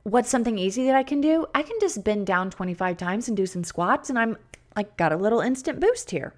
what's 0.03 0.29
something 0.29 0.59
easy 0.59 0.85
that 0.87 0.97
I 0.97 1.05
can 1.05 1.21
do? 1.21 1.47
I 1.55 1.63
can 1.63 1.77
just 1.81 2.03
bend 2.03 2.27
down 2.27 2.51
25 2.51 2.97
times 2.97 3.29
and 3.29 3.37
do 3.37 3.47
some 3.47 3.63
squats 3.63 4.11
and 4.11 4.19
I'm 4.19 4.39
like 4.75 4.97
got 4.97 5.13
a 5.13 5.17
little 5.17 5.41
instant 5.41 5.79
boost 5.79 6.11
here. 6.11 6.35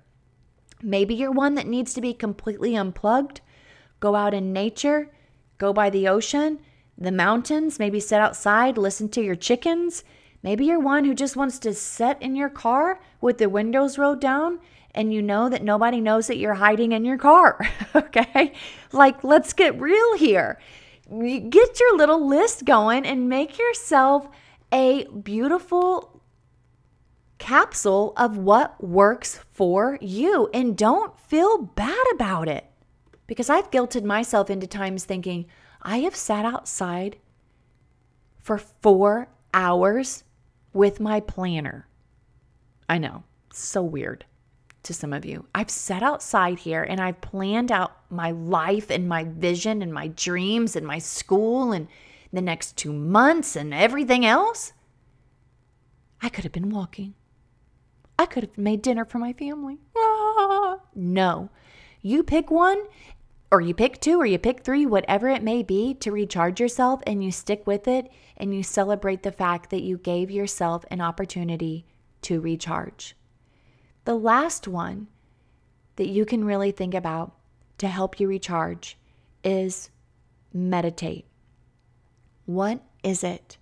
Maybe 0.83 1.14
you're 1.14 1.33
one 1.33 1.55
that 1.55 1.66
needs 1.66 1.95
to 1.95 2.03
be 2.03 2.12
completely 2.12 2.77
unplugged. 2.77 3.40
Go 3.99 4.14
out 4.14 4.35
in 4.35 4.53
nature 4.53 5.11
go 5.59 5.73
by 5.73 5.90
the 5.90 6.07
ocean 6.07 6.59
the 6.99 7.12
mountains 7.12 7.79
maybe 7.79 8.01
sit 8.01 8.21
outside 8.21 8.79
listen 8.79 9.09
to 9.09 9.23
your 9.23 9.35
chickens 9.35 10.05
Maybe 10.46 10.66
you're 10.66 10.78
one 10.78 11.04
who 11.04 11.12
just 11.12 11.35
wants 11.35 11.59
to 11.59 11.74
sit 11.74 12.18
in 12.20 12.37
your 12.37 12.48
car 12.48 13.00
with 13.20 13.38
the 13.38 13.48
windows 13.48 13.98
rolled 13.98 14.20
down 14.20 14.61
and 14.94 15.12
you 15.12 15.20
know 15.20 15.48
that 15.48 15.64
nobody 15.64 16.00
knows 16.00 16.28
that 16.28 16.37
you're 16.37 16.54
hiding 16.54 16.92
in 16.92 17.04
your 17.04 17.18
car. 17.18 17.68
okay? 17.96 18.52
Like, 18.92 19.24
let's 19.24 19.52
get 19.52 19.80
real 19.80 20.16
here. 20.16 20.61
Get 21.11 21.80
your 21.80 21.96
little 21.96 22.24
list 22.24 22.64
going 22.64 23.04
and 23.04 23.28
make 23.28 23.59
yourself 23.59 24.28
a 24.70 25.06
beautiful 25.09 26.22
capsule 27.38 28.12
of 28.16 28.38
what 28.38 28.80
works 28.80 29.40
for 29.50 29.98
you 30.00 30.48
and 30.54 30.76
don't 30.76 31.18
feel 31.18 31.59
bad 31.59 32.06
about 32.14 32.46
it. 32.46 32.66
Because 33.26 33.50
I've 33.50 33.72
guilted 33.72 34.04
myself 34.04 34.48
into 34.48 34.68
times 34.68 35.06
thinking, 35.06 35.46
I 35.82 35.98
have 36.02 36.14
sat 36.14 36.44
outside 36.44 37.16
for 38.38 38.59
four 38.59 39.26
hours 39.52 40.22
with 40.76 41.00
my 41.00 41.20
planner. 41.20 41.88
I 42.88 42.98
know, 42.98 43.24
so 43.52 43.82
weird 43.82 44.24
to 44.84 44.94
some 44.94 45.12
of 45.12 45.24
you. 45.24 45.46
I've 45.54 45.70
sat 45.70 46.02
outside 46.02 46.60
here 46.60 46.82
and 46.82 47.00
I've 47.00 47.20
planned 47.20 47.72
out 47.72 47.96
my 48.08 48.30
life 48.30 48.90
and 48.90 49.08
my 49.08 49.24
vision 49.24 49.82
and 49.82 49.92
my 49.92 50.08
dreams 50.08 50.76
and 50.76 50.86
my 50.86 50.98
school 50.98 51.72
and 51.72 51.88
the 52.32 52.40
next 52.40 52.76
two 52.76 52.92
months 52.92 53.56
and 53.56 53.74
everything 53.74 54.24
else. 54.24 54.72
I 56.22 56.28
could 56.28 56.44
have 56.44 56.52
been 56.52 56.70
walking. 56.70 57.14
I 58.18 58.26
could 58.26 58.44
have 58.44 58.56
made 58.56 58.82
dinner 58.82 59.04
for 59.04 59.18
my 59.18 59.32
family. 59.32 59.78
Ah, 59.96 60.76
no. 60.94 61.50
You 62.00 62.22
pick 62.22 62.50
one, 62.50 62.78
or 63.50 63.61
you 63.61 63.74
pick 63.74 64.00
two, 64.00 64.20
or 64.20 64.26
you 64.26 64.38
pick 64.38 64.62
three, 64.62 64.87
whatever 64.87 65.28
it 65.28 65.42
may 65.42 65.62
be, 65.62 65.94
to 65.94 66.11
recharge 66.11 66.61
yourself 66.61 67.00
and 67.06 67.22
you 67.22 67.30
stick 67.30 67.66
with 67.66 67.87
it 67.87 68.11
and 68.37 68.54
you 68.54 68.62
celebrate 68.62 69.22
the 69.22 69.32
fact 69.32 69.70
that 69.70 69.82
you 69.82 69.98
gave 69.98 70.30
yourself 70.30 70.85
an 70.90 71.00
opportunity 71.00 71.87
to 72.22 72.40
recharge. 72.40 73.14
The 74.04 74.16
last 74.16 74.66
one 74.66 75.09
that 75.96 76.09
you 76.09 76.24
can 76.24 76.44
really 76.44 76.70
think 76.70 76.94
about 76.94 77.35
to 77.78 77.88
help 77.88 78.18
you 78.18 78.28
recharge 78.28 78.96
is 79.44 79.90
meditate. 80.52 81.26
What 82.46 82.82
is 83.02 83.22
it 83.22 83.59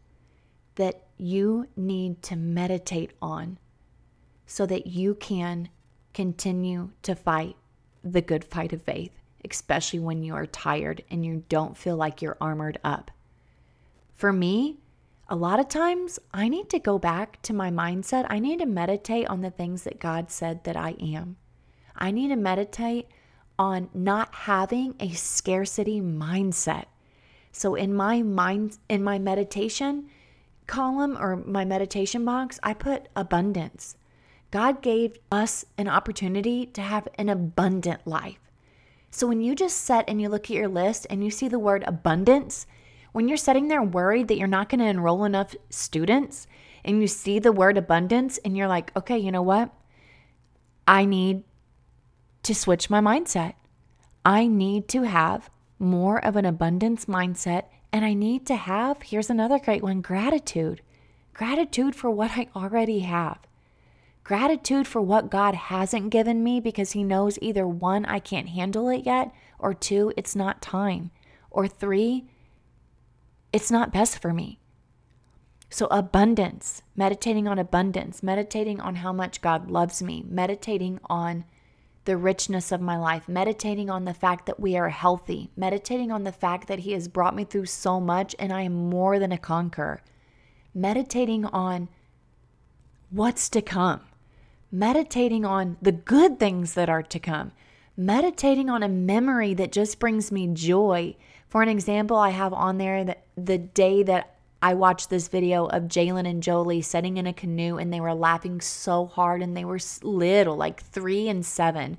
that 0.76 1.06
you 1.16 1.68
need 1.76 2.22
to 2.22 2.36
meditate 2.36 3.12
on 3.20 3.58
so 4.46 4.66
that 4.66 4.86
you 4.86 5.14
can 5.14 5.68
continue 6.12 6.90
to 7.02 7.14
fight 7.14 7.56
the 8.02 8.20
good 8.20 8.44
fight 8.44 8.72
of 8.72 8.82
faith, 8.82 9.12
especially 9.48 9.98
when 9.98 10.22
you 10.22 10.34
are 10.34 10.46
tired 10.46 11.04
and 11.10 11.24
you 11.24 11.44
don't 11.48 11.76
feel 11.76 11.96
like 11.96 12.22
you're 12.22 12.36
armored 12.40 12.78
up? 12.84 13.10
For 14.14 14.32
me, 14.32 14.78
a 15.28 15.36
lot 15.36 15.60
of 15.60 15.68
times 15.68 16.18
I 16.32 16.48
need 16.48 16.68
to 16.70 16.78
go 16.78 16.98
back 16.98 17.40
to 17.42 17.52
my 17.52 17.70
mindset. 17.70 18.26
I 18.28 18.38
need 18.38 18.58
to 18.60 18.66
meditate 18.66 19.26
on 19.28 19.40
the 19.40 19.50
things 19.50 19.84
that 19.84 19.98
God 19.98 20.30
said 20.30 20.64
that 20.64 20.76
I 20.76 20.90
am. 21.00 21.36
I 21.96 22.10
need 22.10 22.28
to 22.28 22.36
meditate 22.36 23.08
on 23.58 23.88
not 23.94 24.34
having 24.34 24.94
a 25.00 25.10
scarcity 25.12 26.00
mindset. 26.00 26.86
So 27.52 27.74
in 27.74 27.94
my 27.94 28.22
mind 28.22 28.78
in 28.88 29.02
my 29.04 29.18
meditation 29.18 30.08
column 30.66 31.16
or 31.18 31.36
my 31.36 31.64
meditation 31.64 32.24
box, 32.24 32.58
I 32.62 32.74
put 32.74 33.08
abundance. 33.14 33.96
God 34.50 34.82
gave 34.82 35.16
us 35.30 35.64
an 35.76 35.88
opportunity 35.88 36.66
to 36.66 36.80
have 36.80 37.08
an 37.16 37.28
abundant 37.28 38.06
life. 38.06 38.38
So 39.14 39.28
when 39.28 39.40
you 39.40 39.54
just 39.54 39.76
set 39.76 40.06
and 40.08 40.20
you 40.20 40.28
look 40.28 40.46
at 40.46 40.56
your 40.56 40.66
list 40.66 41.06
and 41.08 41.22
you 41.22 41.30
see 41.30 41.46
the 41.46 41.56
word 41.56 41.84
abundance, 41.86 42.66
when 43.12 43.28
you're 43.28 43.36
sitting 43.36 43.68
there 43.68 43.80
worried 43.80 44.26
that 44.26 44.38
you're 44.38 44.48
not 44.48 44.68
going 44.68 44.80
to 44.80 44.86
enroll 44.86 45.22
enough 45.24 45.54
students 45.70 46.48
and 46.84 47.00
you 47.00 47.06
see 47.06 47.38
the 47.38 47.52
word 47.52 47.78
abundance 47.78 48.38
and 48.38 48.56
you're 48.56 48.66
like, 48.66 48.90
okay, 48.96 49.16
you 49.16 49.30
know 49.30 49.40
what? 49.40 49.72
I 50.88 51.04
need 51.04 51.44
to 52.42 52.56
switch 52.56 52.90
my 52.90 52.98
mindset. 52.98 53.54
I 54.24 54.48
need 54.48 54.88
to 54.88 55.02
have 55.04 55.48
more 55.78 56.18
of 56.18 56.34
an 56.34 56.44
abundance 56.44 57.04
mindset 57.04 57.66
and 57.92 58.04
I 58.04 58.14
need 58.14 58.44
to 58.48 58.56
have, 58.56 59.00
here's 59.00 59.30
another 59.30 59.60
great 59.60 59.84
one 59.84 60.00
gratitude. 60.00 60.80
Gratitude 61.34 61.94
for 61.94 62.10
what 62.10 62.32
I 62.32 62.48
already 62.56 62.98
have. 63.00 63.38
Gratitude 64.24 64.86
for 64.86 65.02
what 65.02 65.30
God 65.30 65.54
hasn't 65.54 66.08
given 66.08 66.42
me 66.42 66.58
because 66.58 66.92
He 66.92 67.04
knows 67.04 67.38
either 67.42 67.68
one, 67.68 68.06
I 68.06 68.18
can't 68.18 68.48
handle 68.48 68.88
it 68.88 69.04
yet, 69.04 69.30
or 69.58 69.74
two, 69.74 70.14
it's 70.16 70.34
not 70.34 70.62
time, 70.62 71.10
or 71.50 71.68
three, 71.68 72.24
it's 73.52 73.70
not 73.70 73.92
best 73.92 74.20
for 74.20 74.32
me. 74.32 74.58
So, 75.68 75.86
abundance, 75.90 76.82
meditating 76.96 77.46
on 77.46 77.58
abundance, 77.58 78.22
meditating 78.22 78.80
on 78.80 78.96
how 78.96 79.12
much 79.12 79.42
God 79.42 79.70
loves 79.70 80.02
me, 80.02 80.24
meditating 80.26 81.00
on 81.04 81.44
the 82.06 82.16
richness 82.16 82.72
of 82.72 82.80
my 82.80 82.96
life, 82.96 83.28
meditating 83.28 83.90
on 83.90 84.04
the 84.04 84.14
fact 84.14 84.46
that 84.46 84.60
we 84.60 84.76
are 84.76 84.88
healthy, 84.88 85.50
meditating 85.56 86.10
on 86.10 86.24
the 86.24 86.32
fact 86.32 86.68
that 86.68 86.80
He 86.80 86.92
has 86.92 87.08
brought 87.08 87.36
me 87.36 87.44
through 87.44 87.66
so 87.66 88.00
much 88.00 88.34
and 88.38 88.52
I 88.52 88.62
am 88.62 88.88
more 88.88 89.18
than 89.18 89.32
a 89.32 89.38
conqueror, 89.38 90.02
meditating 90.74 91.44
on 91.46 91.88
what's 93.10 93.48
to 93.50 93.60
come, 93.60 94.00
meditating 94.74 95.44
on 95.44 95.76
the 95.80 95.92
good 95.92 96.38
things 96.38 96.74
that 96.74 96.88
are 96.88 97.02
to 97.02 97.18
come, 97.18 97.52
meditating 97.96 98.68
on 98.68 98.82
a 98.82 98.88
memory 98.88 99.54
that 99.54 99.72
just 99.72 99.98
brings 99.98 100.32
me 100.32 100.48
joy 100.48 101.14
for 101.54 101.62
an 101.62 101.68
example, 101.68 102.16
I 102.16 102.30
have 102.30 102.52
on 102.52 102.78
there 102.78 103.04
that 103.04 103.26
the 103.36 103.58
day 103.58 104.02
that 104.02 104.34
I 104.60 104.74
watched 104.74 105.08
this 105.08 105.28
video 105.28 105.66
of 105.66 105.84
Jalen 105.84 106.28
and 106.28 106.42
Jolie 106.42 106.82
sitting 106.82 107.16
in 107.16 107.28
a 107.28 107.32
canoe 107.32 107.76
and 107.76 107.92
they 107.92 108.00
were 108.00 108.12
laughing 108.12 108.60
so 108.60 109.06
hard 109.06 109.40
and 109.40 109.56
they 109.56 109.64
were 109.64 109.78
little, 110.02 110.56
like 110.56 110.82
three 110.82 111.28
and 111.28 111.46
seven. 111.46 111.96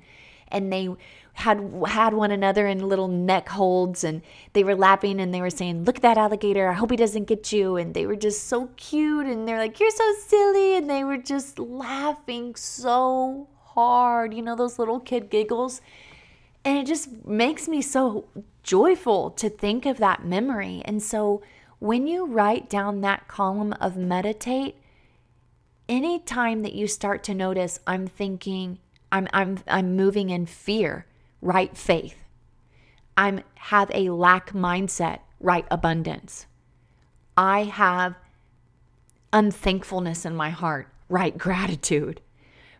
And 0.48 0.70
they 0.70 0.90
had 1.36 1.84
had 1.86 2.14
one 2.14 2.30
another 2.30 2.66
in 2.66 2.88
little 2.88 3.08
neck 3.08 3.50
holds 3.50 4.02
and 4.04 4.22
they 4.54 4.64
were 4.64 4.74
lapping 4.74 5.20
and 5.20 5.34
they 5.34 5.42
were 5.42 5.50
saying, 5.50 5.84
Look 5.84 5.96
at 5.96 6.02
that 6.02 6.16
alligator. 6.16 6.70
I 6.70 6.72
hope 6.72 6.90
he 6.90 6.96
doesn't 6.96 7.24
get 7.24 7.52
you. 7.52 7.76
And 7.76 7.92
they 7.92 8.06
were 8.06 8.16
just 8.16 8.44
so 8.44 8.70
cute 8.76 9.26
and 9.26 9.46
they're 9.46 9.58
like, 9.58 9.78
You're 9.78 9.90
so 9.90 10.14
silly. 10.26 10.76
And 10.76 10.88
they 10.88 11.04
were 11.04 11.18
just 11.18 11.58
laughing 11.58 12.56
so 12.56 13.48
hard. 13.64 14.32
You 14.32 14.40
know, 14.40 14.56
those 14.56 14.78
little 14.78 14.98
kid 14.98 15.28
giggles. 15.28 15.82
And 16.64 16.78
it 16.78 16.86
just 16.86 17.26
makes 17.26 17.68
me 17.68 17.82
so 17.82 18.28
joyful 18.62 19.30
to 19.32 19.50
think 19.50 19.84
of 19.84 19.98
that 19.98 20.24
memory. 20.24 20.80
And 20.86 21.02
so 21.02 21.42
when 21.78 22.06
you 22.06 22.24
write 22.24 22.70
down 22.70 23.02
that 23.02 23.28
column 23.28 23.74
of 23.74 23.98
meditate, 23.98 24.76
anytime 25.86 26.62
that 26.62 26.72
you 26.72 26.86
start 26.88 27.22
to 27.24 27.34
notice 27.34 27.78
I'm 27.86 28.06
thinking, 28.06 28.78
I'm 29.12 29.28
I'm 29.34 29.58
I'm 29.68 29.94
moving 29.94 30.30
in 30.30 30.46
fear, 30.46 31.06
write 31.40 31.76
faith. 31.76 32.16
I'm 33.16 33.42
have 33.54 33.90
a 33.94 34.10
lack 34.10 34.52
mindset, 34.52 35.20
right 35.40 35.66
abundance. 35.70 36.46
I 37.36 37.64
have 37.64 38.14
unthankfulness 39.32 40.24
in 40.24 40.36
my 40.36 40.50
heart, 40.50 40.88
right 41.08 41.36
gratitude. 41.46 42.20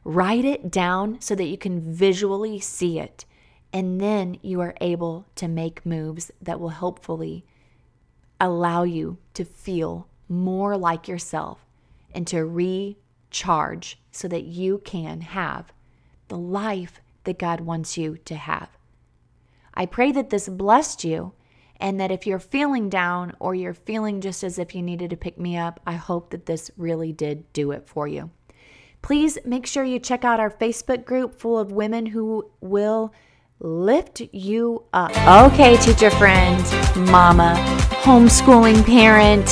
Write 0.04 0.44
it 0.44 0.70
down 0.70 1.20
so 1.20 1.34
that 1.34 1.46
you 1.46 1.58
can 1.58 1.80
visually 1.80 2.60
see 2.60 2.98
it. 2.98 3.24
And 3.72 4.00
then 4.00 4.38
you 4.40 4.60
are 4.60 4.74
able 4.80 5.26
to 5.34 5.48
make 5.48 5.84
moves 5.84 6.30
that 6.40 6.60
will 6.60 6.70
hopefully 6.70 7.44
allow 8.40 8.84
you 8.84 9.18
to 9.34 9.44
feel 9.44 10.06
more 10.28 10.76
like 10.76 11.08
yourself 11.08 11.66
and 12.14 12.26
to 12.26 12.44
recharge 12.44 13.98
so 14.12 14.28
that 14.28 14.44
you 14.44 14.78
can 14.84 15.20
have 15.20 15.72
the 16.28 16.38
life 16.38 17.00
that 17.26 17.38
God 17.38 17.60
wants 17.60 17.96
you 17.96 18.16
to 18.24 18.34
have. 18.34 18.70
I 19.74 19.86
pray 19.86 20.10
that 20.12 20.30
this 20.30 20.48
blessed 20.48 21.04
you 21.04 21.34
and 21.78 22.00
that 22.00 22.10
if 22.10 22.26
you're 22.26 22.38
feeling 22.38 22.88
down 22.88 23.34
or 23.38 23.54
you're 23.54 23.74
feeling 23.74 24.20
just 24.20 24.42
as 24.42 24.58
if 24.58 24.74
you 24.74 24.82
needed 24.82 25.10
to 25.10 25.16
pick 25.16 25.38
me 25.38 25.56
up, 25.56 25.80
I 25.86 25.92
hope 25.92 26.30
that 26.30 26.46
this 26.46 26.70
really 26.76 27.12
did 27.12 27.52
do 27.52 27.70
it 27.72 27.86
for 27.86 28.08
you. 28.08 28.30
Please 29.02 29.38
make 29.44 29.66
sure 29.66 29.84
you 29.84 29.98
check 29.98 30.24
out 30.24 30.40
our 30.40 30.50
Facebook 30.50 31.04
group 31.04 31.38
full 31.38 31.58
of 31.58 31.70
women 31.70 32.06
who 32.06 32.50
will 32.60 33.12
lift 33.60 34.20
you 34.32 34.84
up. 34.92 35.10
Okay, 35.52 35.76
teacher 35.76 36.10
friend, 36.10 36.62
mama, 37.10 37.54
homeschooling 38.02 38.84
parent, 38.84 39.46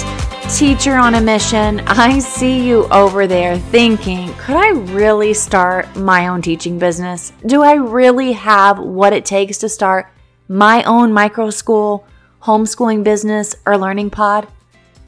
teacher 0.50 0.94
on 0.94 1.14
a 1.14 1.20
mission, 1.20 1.80
I 1.86 2.18
see 2.18 2.66
you 2.66 2.84
over 2.88 3.26
there 3.26 3.58
thinking, 3.58 4.32
could 4.34 4.56
I 4.56 4.70
really 4.70 5.34
start 5.34 5.94
my 5.96 6.28
own 6.28 6.42
teaching 6.42 6.78
business? 6.78 7.32
Do 7.46 7.62
I 7.62 7.74
really 7.74 8.32
have 8.32 8.78
what 8.78 9.12
it 9.12 9.24
takes 9.24 9.58
to 9.58 9.68
start 9.68 10.12
my 10.48 10.82
own 10.84 11.12
micro 11.12 11.50
school, 11.50 12.06
homeschooling 12.42 13.02
business, 13.02 13.54
or 13.66 13.78
learning 13.78 14.10
pod? 14.10 14.46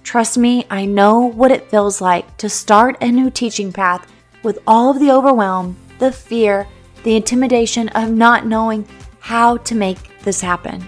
Trust 0.03 0.38
me, 0.38 0.66
I 0.70 0.85
know 0.87 1.20
what 1.20 1.51
it 1.51 1.70
feels 1.70 2.01
like 2.01 2.37
to 2.38 2.49
start 2.49 2.96
a 3.01 3.11
new 3.11 3.31
teaching 3.31 3.72
path 3.72 4.11
with 4.42 4.59
all 4.66 4.90
of 4.90 5.01
the 5.01 5.11
overwhelm, 5.11 5.77
the 5.99 6.12
fear, 6.12 6.66
the 7.05 7.16
intimidation 7.16 7.88
of 7.90 8.11
not 8.11 8.46
knowing 8.46 8.87
how 9.20 9.59
to 9.59 9.75
make 9.75 10.20
this 10.20 10.40
happen. 10.40 10.87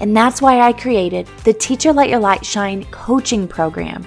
And 0.00 0.16
that's 0.16 0.40
why 0.40 0.60
I 0.60 0.72
created 0.72 1.28
the 1.44 1.52
Teacher 1.52 1.92
Let 1.92 2.08
Your 2.08 2.18
Light 2.18 2.44
Shine 2.44 2.84
coaching 2.90 3.46
program, 3.46 4.02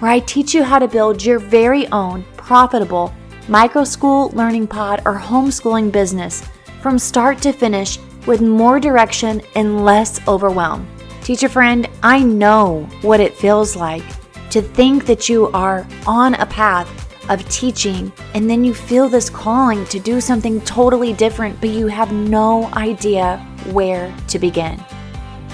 where 0.00 0.10
I 0.10 0.18
teach 0.20 0.54
you 0.54 0.64
how 0.64 0.78
to 0.78 0.88
build 0.88 1.22
your 1.22 1.38
very 1.38 1.86
own 1.88 2.24
profitable 2.36 3.14
micro 3.46 3.84
school, 3.84 4.30
learning 4.30 4.66
pod, 4.66 5.02
or 5.04 5.18
homeschooling 5.18 5.92
business 5.92 6.42
from 6.80 6.98
start 6.98 7.42
to 7.42 7.52
finish 7.52 7.98
with 8.26 8.40
more 8.40 8.80
direction 8.80 9.42
and 9.54 9.84
less 9.84 10.26
overwhelm. 10.26 10.88
Teacher 11.22 11.48
friend, 11.48 11.88
I 12.02 12.20
know 12.20 12.88
what 13.02 13.20
it 13.20 13.34
feels 13.34 13.76
like 13.76 14.04
to 14.50 14.62
think 14.62 15.04
that 15.04 15.28
you 15.28 15.48
are 15.48 15.86
on 16.06 16.34
a 16.34 16.46
path 16.46 16.88
of 17.30 17.46
teaching, 17.48 18.12
and 18.34 18.48
then 18.48 18.64
you 18.64 18.72
feel 18.72 19.08
this 19.08 19.28
calling 19.28 19.84
to 19.86 19.98
do 19.98 20.20
something 20.20 20.60
totally 20.62 21.12
different, 21.12 21.60
but 21.60 21.70
you 21.70 21.86
have 21.86 22.12
no 22.12 22.66
idea 22.74 23.38
where 23.72 24.14
to 24.28 24.38
begin. 24.38 24.82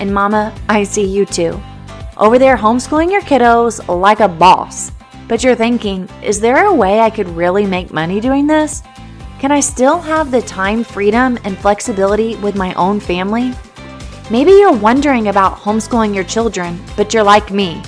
And, 0.01 0.13
Mama, 0.13 0.53
I 0.69 0.83
see 0.83 1.05
you 1.05 1.25
too. 1.25 1.61
Over 2.17 2.39
there 2.39 2.57
homeschooling 2.57 3.13
your 3.13 3.23
kiddos 3.23 3.87
like 3.89 4.21
a 4.21 4.29
boss. 4.29 4.91
But 5.29 5.45
you're 5.45 5.55
thinking, 5.55 6.09
is 6.23 6.41
there 6.41 6.67
a 6.67 6.75
way 6.75 6.99
I 6.99 7.11
could 7.11 7.29
really 7.29 7.65
make 7.65 7.93
money 7.93 8.21
doing 8.21 8.47
this? 8.47 8.83
Can 9.39 9.53
I 9.53 9.61
still 9.61 10.01
have 10.01 10.31
the 10.31 10.43
time 10.43 10.83
freedom 10.83 11.39
and 11.45 11.57
flexibility 11.57 12.37
with 12.37 12.57
my 12.57 12.75
own 12.75 12.99
family? 12.99 13.55
Maybe 14.31 14.51
you're 14.51 14.73
wondering 14.73 15.29
about 15.29 15.57
homeschooling 15.57 16.15
your 16.15 16.25
children, 16.25 16.79
but 16.97 17.15
you're 17.15 17.23
like 17.23 17.51
me. 17.51 17.83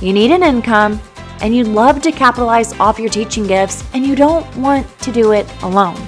You 0.00 0.12
need 0.12 0.30
an 0.30 0.42
income 0.42 1.00
and 1.40 1.54
you'd 1.54 1.68
love 1.68 2.00
to 2.02 2.12
capitalize 2.12 2.72
off 2.80 2.98
your 2.98 3.10
teaching 3.10 3.46
gifts 3.46 3.84
and 3.92 4.06
you 4.06 4.16
don't 4.16 4.46
want 4.56 4.86
to 5.00 5.12
do 5.12 5.32
it 5.32 5.46
alone. 5.62 6.00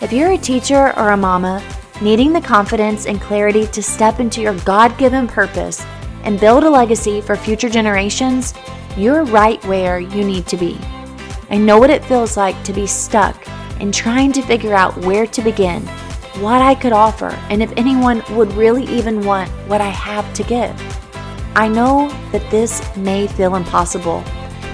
If 0.00 0.12
you're 0.12 0.32
a 0.32 0.38
teacher 0.38 0.96
or 0.98 1.10
a 1.10 1.16
mama 1.16 1.62
needing 2.04 2.34
the 2.34 2.40
confidence 2.40 3.06
and 3.06 3.18
clarity 3.18 3.66
to 3.68 3.82
step 3.82 4.20
into 4.20 4.42
your 4.42 4.54
God 4.58 4.96
given 4.98 5.26
purpose 5.26 5.82
and 6.24 6.38
build 6.38 6.62
a 6.62 6.68
legacy 6.68 7.22
for 7.22 7.34
future 7.34 7.70
generations, 7.70 8.52
you're 8.94 9.24
right 9.24 9.64
where 9.64 10.00
you 10.00 10.22
need 10.22 10.46
to 10.48 10.58
be. 10.58 10.78
I 11.48 11.56
know 11.56 11.78
what 11.78 11.88
it 11.88 12.04
feels 12.04 12.36
like 12.36 12.62
to 12.64 12.74
be 12.74 12.86
stuck 12.86 13.48
and 13.80 13.92
trying 13.92 14.32
to 14.32 14.42
figure 14.42 14.74
out 14.74 14.98
where 14.98 15.26
to 15.28 15.40
begin, 15.40 15.80
what 16.42 16.60
I 16.60 16.74
could 16.74 16.92
offer, 16.92 17.30
and 17.48 17.62
if 17.62 17.72
anyone 17.74 18.22
would 18.36 18.52
really 18.52 18.84
even 18.84 19.24
want 19.24 19.48
what 19.66 19.80
I 19.80 19.88
have 19.88 20.30
to 20.34 20.42
give. 20.42 20.76
I 21.56 21.68
know 21.68 22.08
that 22.32 22.50
this 22.50 22.82
may 22.98 23.28
feel 23.28 23.54
impossible, 23.54 24.22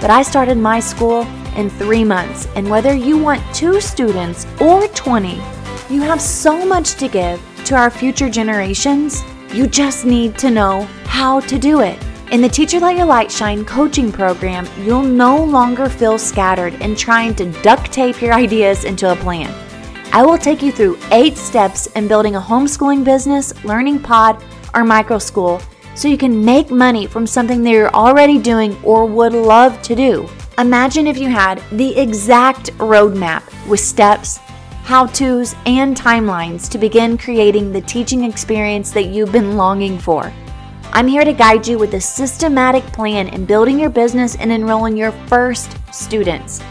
but 0.01 0.09
I 0.09 0.21
started 0.21 0.57
my 0.57 0.81
school 0.81 1.21
in 1.55 1.69
three 1.69 2.03
months, 2.03 2.49
and 2.57 2.69
whether 2.69 2.93
you 2.93 3.17
want 3.17 3.55
two 3.55 3.79
students 3.79 4.45
or 4.59 4.85
20, 4.89 5.41
you 5.91 6.01
have 6.01 6.21
so 6.21 6.65
much 6.65 6.95
to 6.95 7.09
give 7.09 7.41
to 7.65 7.75
our 7.75 7.89
future 7.89 8.29
generations. 8.29 9.23
You 9.53 9.67
just 9.67 10.05
need 10.05 10.37
to 10.37 10.49
know 10.49 10.83
how 11.03 11.41
to 11.41 11.59
do 11.59 11.81
it. 11.81 12.01
In 12.31 12.41
the 12.41 12.47
Teacher 12.47 12.79
Let 12.79 12.95
Your 12.95 13.05
Light 13.05 13.29
Shine 13.29 13.65
coaching 13.65 14.09
program, 14.09 14.65
you'll 14.79 15.03
no 15.03 15.43
longer 15.43 15.89
feel 15.89 16.17
scattered 16.17 16.75
in 16.75 16.95
trying 16.95 17.35
to 17.35 17.51
duct 17.61 17.91
tape 17.91 18.21
your 18.21 18.33
ideas 18.33 18.85
into 18.85 19.11
a 19.11 19.17
plan. 19.17 19.53
I 20.13 20.23
will 20.23 20.37
take 20.37 20.61
you 20.61 20.71
through 20.71 20.97
eight 21.11 21.35
steps 21.35 21.87
in 21.87 22.07
building 22.07 22.37
a 22.37 22.41
homeschooling 22.41 23.03
business, 23.03 23.53
learning 23.65 23.99
pod, 23.99 24.41
or 24.73 24.85
micro 24.85 25.19
school 25.19 25.61
so 25.93 26.07
you 26.07 26.17
can 26.17 26.45
make 26.45 26.71
money 26.71 27.05
from 27.05 27.27
something 27.27 27.63
that 27.63 27.69
you're 27.69 27.93
already 27.93 28.39
doing 28.39 28.81
or 28.81 29.05
would 29.05 29.33
love 29.33 29.81
to 29.81 29.93
do. 29.93 30.29
Imagine 30.57 31.05
if 31.07 31.17
you 31.17 31.27
had 31.27 31.61
the 31.73 31.97
exact 31.97 32.71
roadmap 32.77 33.43
with 33.67 33.81
steps, 33.81 34.39
how 34.83 35.05
to's, 35.05 35.55
and 35.65 35.95
timelines 35.95 36.69
to 36.69 36.77
begin 36.77 37.17
creating 37.17 37.71
the 37.71 37.81
teaching 37.81 38.23
experience 38.23 38.91
that 38.91 39.05
you've 39.05 39.31
been 39.31 39.55
longing 39.55 39.97
for. 39.97 40.33
I'm 40.93 41.07
here 41.07 41.23
to 41.23 41.33
guide 41.33 41.67
you 41.67 41.77
with 41.77 41.93
a 41.93 42.01
systematic 42.01 42.83
plan 42.87 43.29
in 43.29 43.45
building 43.45 43.79
your 43.79 43.89
business 43.89 44.35
and 44.35 44.51
enrolling 44.51 44.97
your 44.97 45.11
first 45.27 45.77
students. 45.93 46.61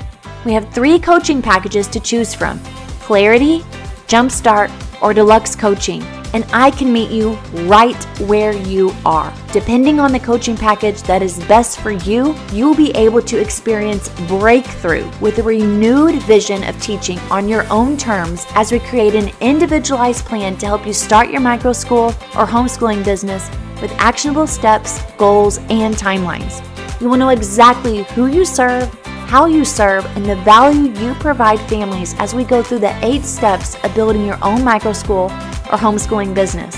We 0.44 0.53
have 0.53 0.73
three 0.75 0.99
coaching 0.99 1.40
packages 1.40 1.88
to 1.88 2.01
choose 2.01 2.35
from 2.35 2.61
Clarity, 3.01 3.61
Jumpstart, 4.09 4.70
or 5.03 5.14
Deluxe 5.14 5.57
Coaching 5.57 6.03
and 6.33 6.45
I 6.53 6.71
can 6.71 6.93
meet 6.93 7.11
you 7.11 7.33
right 7.66 8.03
where 8.21 8.53
you 8.53 8.95
are. 9.05 9.33
Depending 9.53 9.99
on 10.01 10.12
the 10.12 10.21
coaching 10.21 10.57
package 10.57 11.03
that 11.03 11.23
is 11.23 11.38
best 11.45 11.81
for 11.81 11.90
you, 11.90 12.37
you'll 12.53 12.75
be 12.75 12.90
able 12.93 13.23
to 13.23 13.40
experience 13.40 14.09
breakthrough 14.29 15.11
with 15.21 15.38
a 15.38 15.43
renewed 15.43 16.23
vision 16.23 16.62
of 16.64 16.81
teaching 16.81 17.19
on 17.31 17.49
your 17.49 17.71
own 17.73 17.97
terms 17.97 18.47
as 18.55 18.73
we 18.73 18.79
create 18.81 19.14
an 19.14 19.31
individualized 19.40 20.25
plan 20.25 20.57
to 20.59 20.66
help 20.66 20.87
you 20.87 20.93
start 20.93 21.31
your 21.31 21.40
micro 21.40 21.73
school 21.73 22.09
or 22.37 22.47
homeschooling 22.47 23.05
business 23.05 23.51
with 23.81 23.90
actionable 23.93 24.47
steps, 24.47 25.01
goals, 25.16 25.59
and 25.71 25.95
timelines. 25.95 26.62
You 27.01 27.09
will 27.09 27.16
know 27.16 27.31
exactly 27.31 28.03
who 28.14 28.27
you 28.27 28.45
serve 28.45 28.99
how 29.31 29.47
you 29.47 29.64
serve, 29.64 30.05
and 30.16 30.27
the 30.27 30.35
value 30.43 30.90
you 31.01 31.14
provide 31.14 31.61
families 31.69 32.16
as 32.19 32.35
we 32.35 32.43
go 32.43 32.64
through 32.64 32.81
the 32.81 32.93
eight 33.07 33.23
steps 33.23 33.77
of 33.85 33.95
building 33.95 34.27
your 34.27 34.37
own 34.45 34.64
micro 34.64 34.93
school 34.93 35.27
or 35.27 35.79
homeschooling 35.79 36.35
business. 36.35 36.75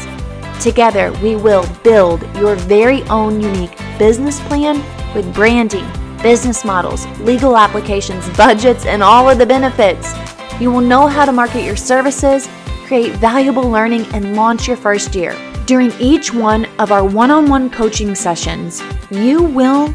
Together, 0.63 1.11
we 1.23 1.35
will 1.35 1.67
build 1.83 2.21
your 2.37 2.55
very 2.57 3.05
own 3.05 3.41
unique 3.41 3.75
business 3.99 4.39
plan 4.49 4.77
with 5.15 5.35
branding, 5.35 5.91
business 6.23 6.63
models, 6.63 7.07
legal 7.21 7.57
applications, 7.57 8.29
budgets, 8.37 8.85
and 8.85 9.03
all 9.03 9.31
of 9.31 9.39
the 9.39 9.47
benefits. 9.47 10.13
You 10.61 10.71
will 10.71 10.83
know 10.83 11.07
how 11.07 11.25
to 11.25 11.33
market 11.33 11.65
your 11.65 11.75
services, 11.75 12.51
create 12.85 13.15
valuable 13.15 13.71
learning, 13.71 14.05
and 14.13 14.37
launch 14.37 14.69
your 14.69 14.77
first 14.77 15.15
year. 15.15 15.35
During 15.65 15.91
each 15.99 16.35
one 16.35 16.67
of 16.79 16.93
our 16.93 17.03
one 17.03 17.31
on 17.31 17.49
one 17.49 17.71
coaching 17.71 18.15
sessions, 18.15 18.83
you 19.11 19.43
will 19.43 19.89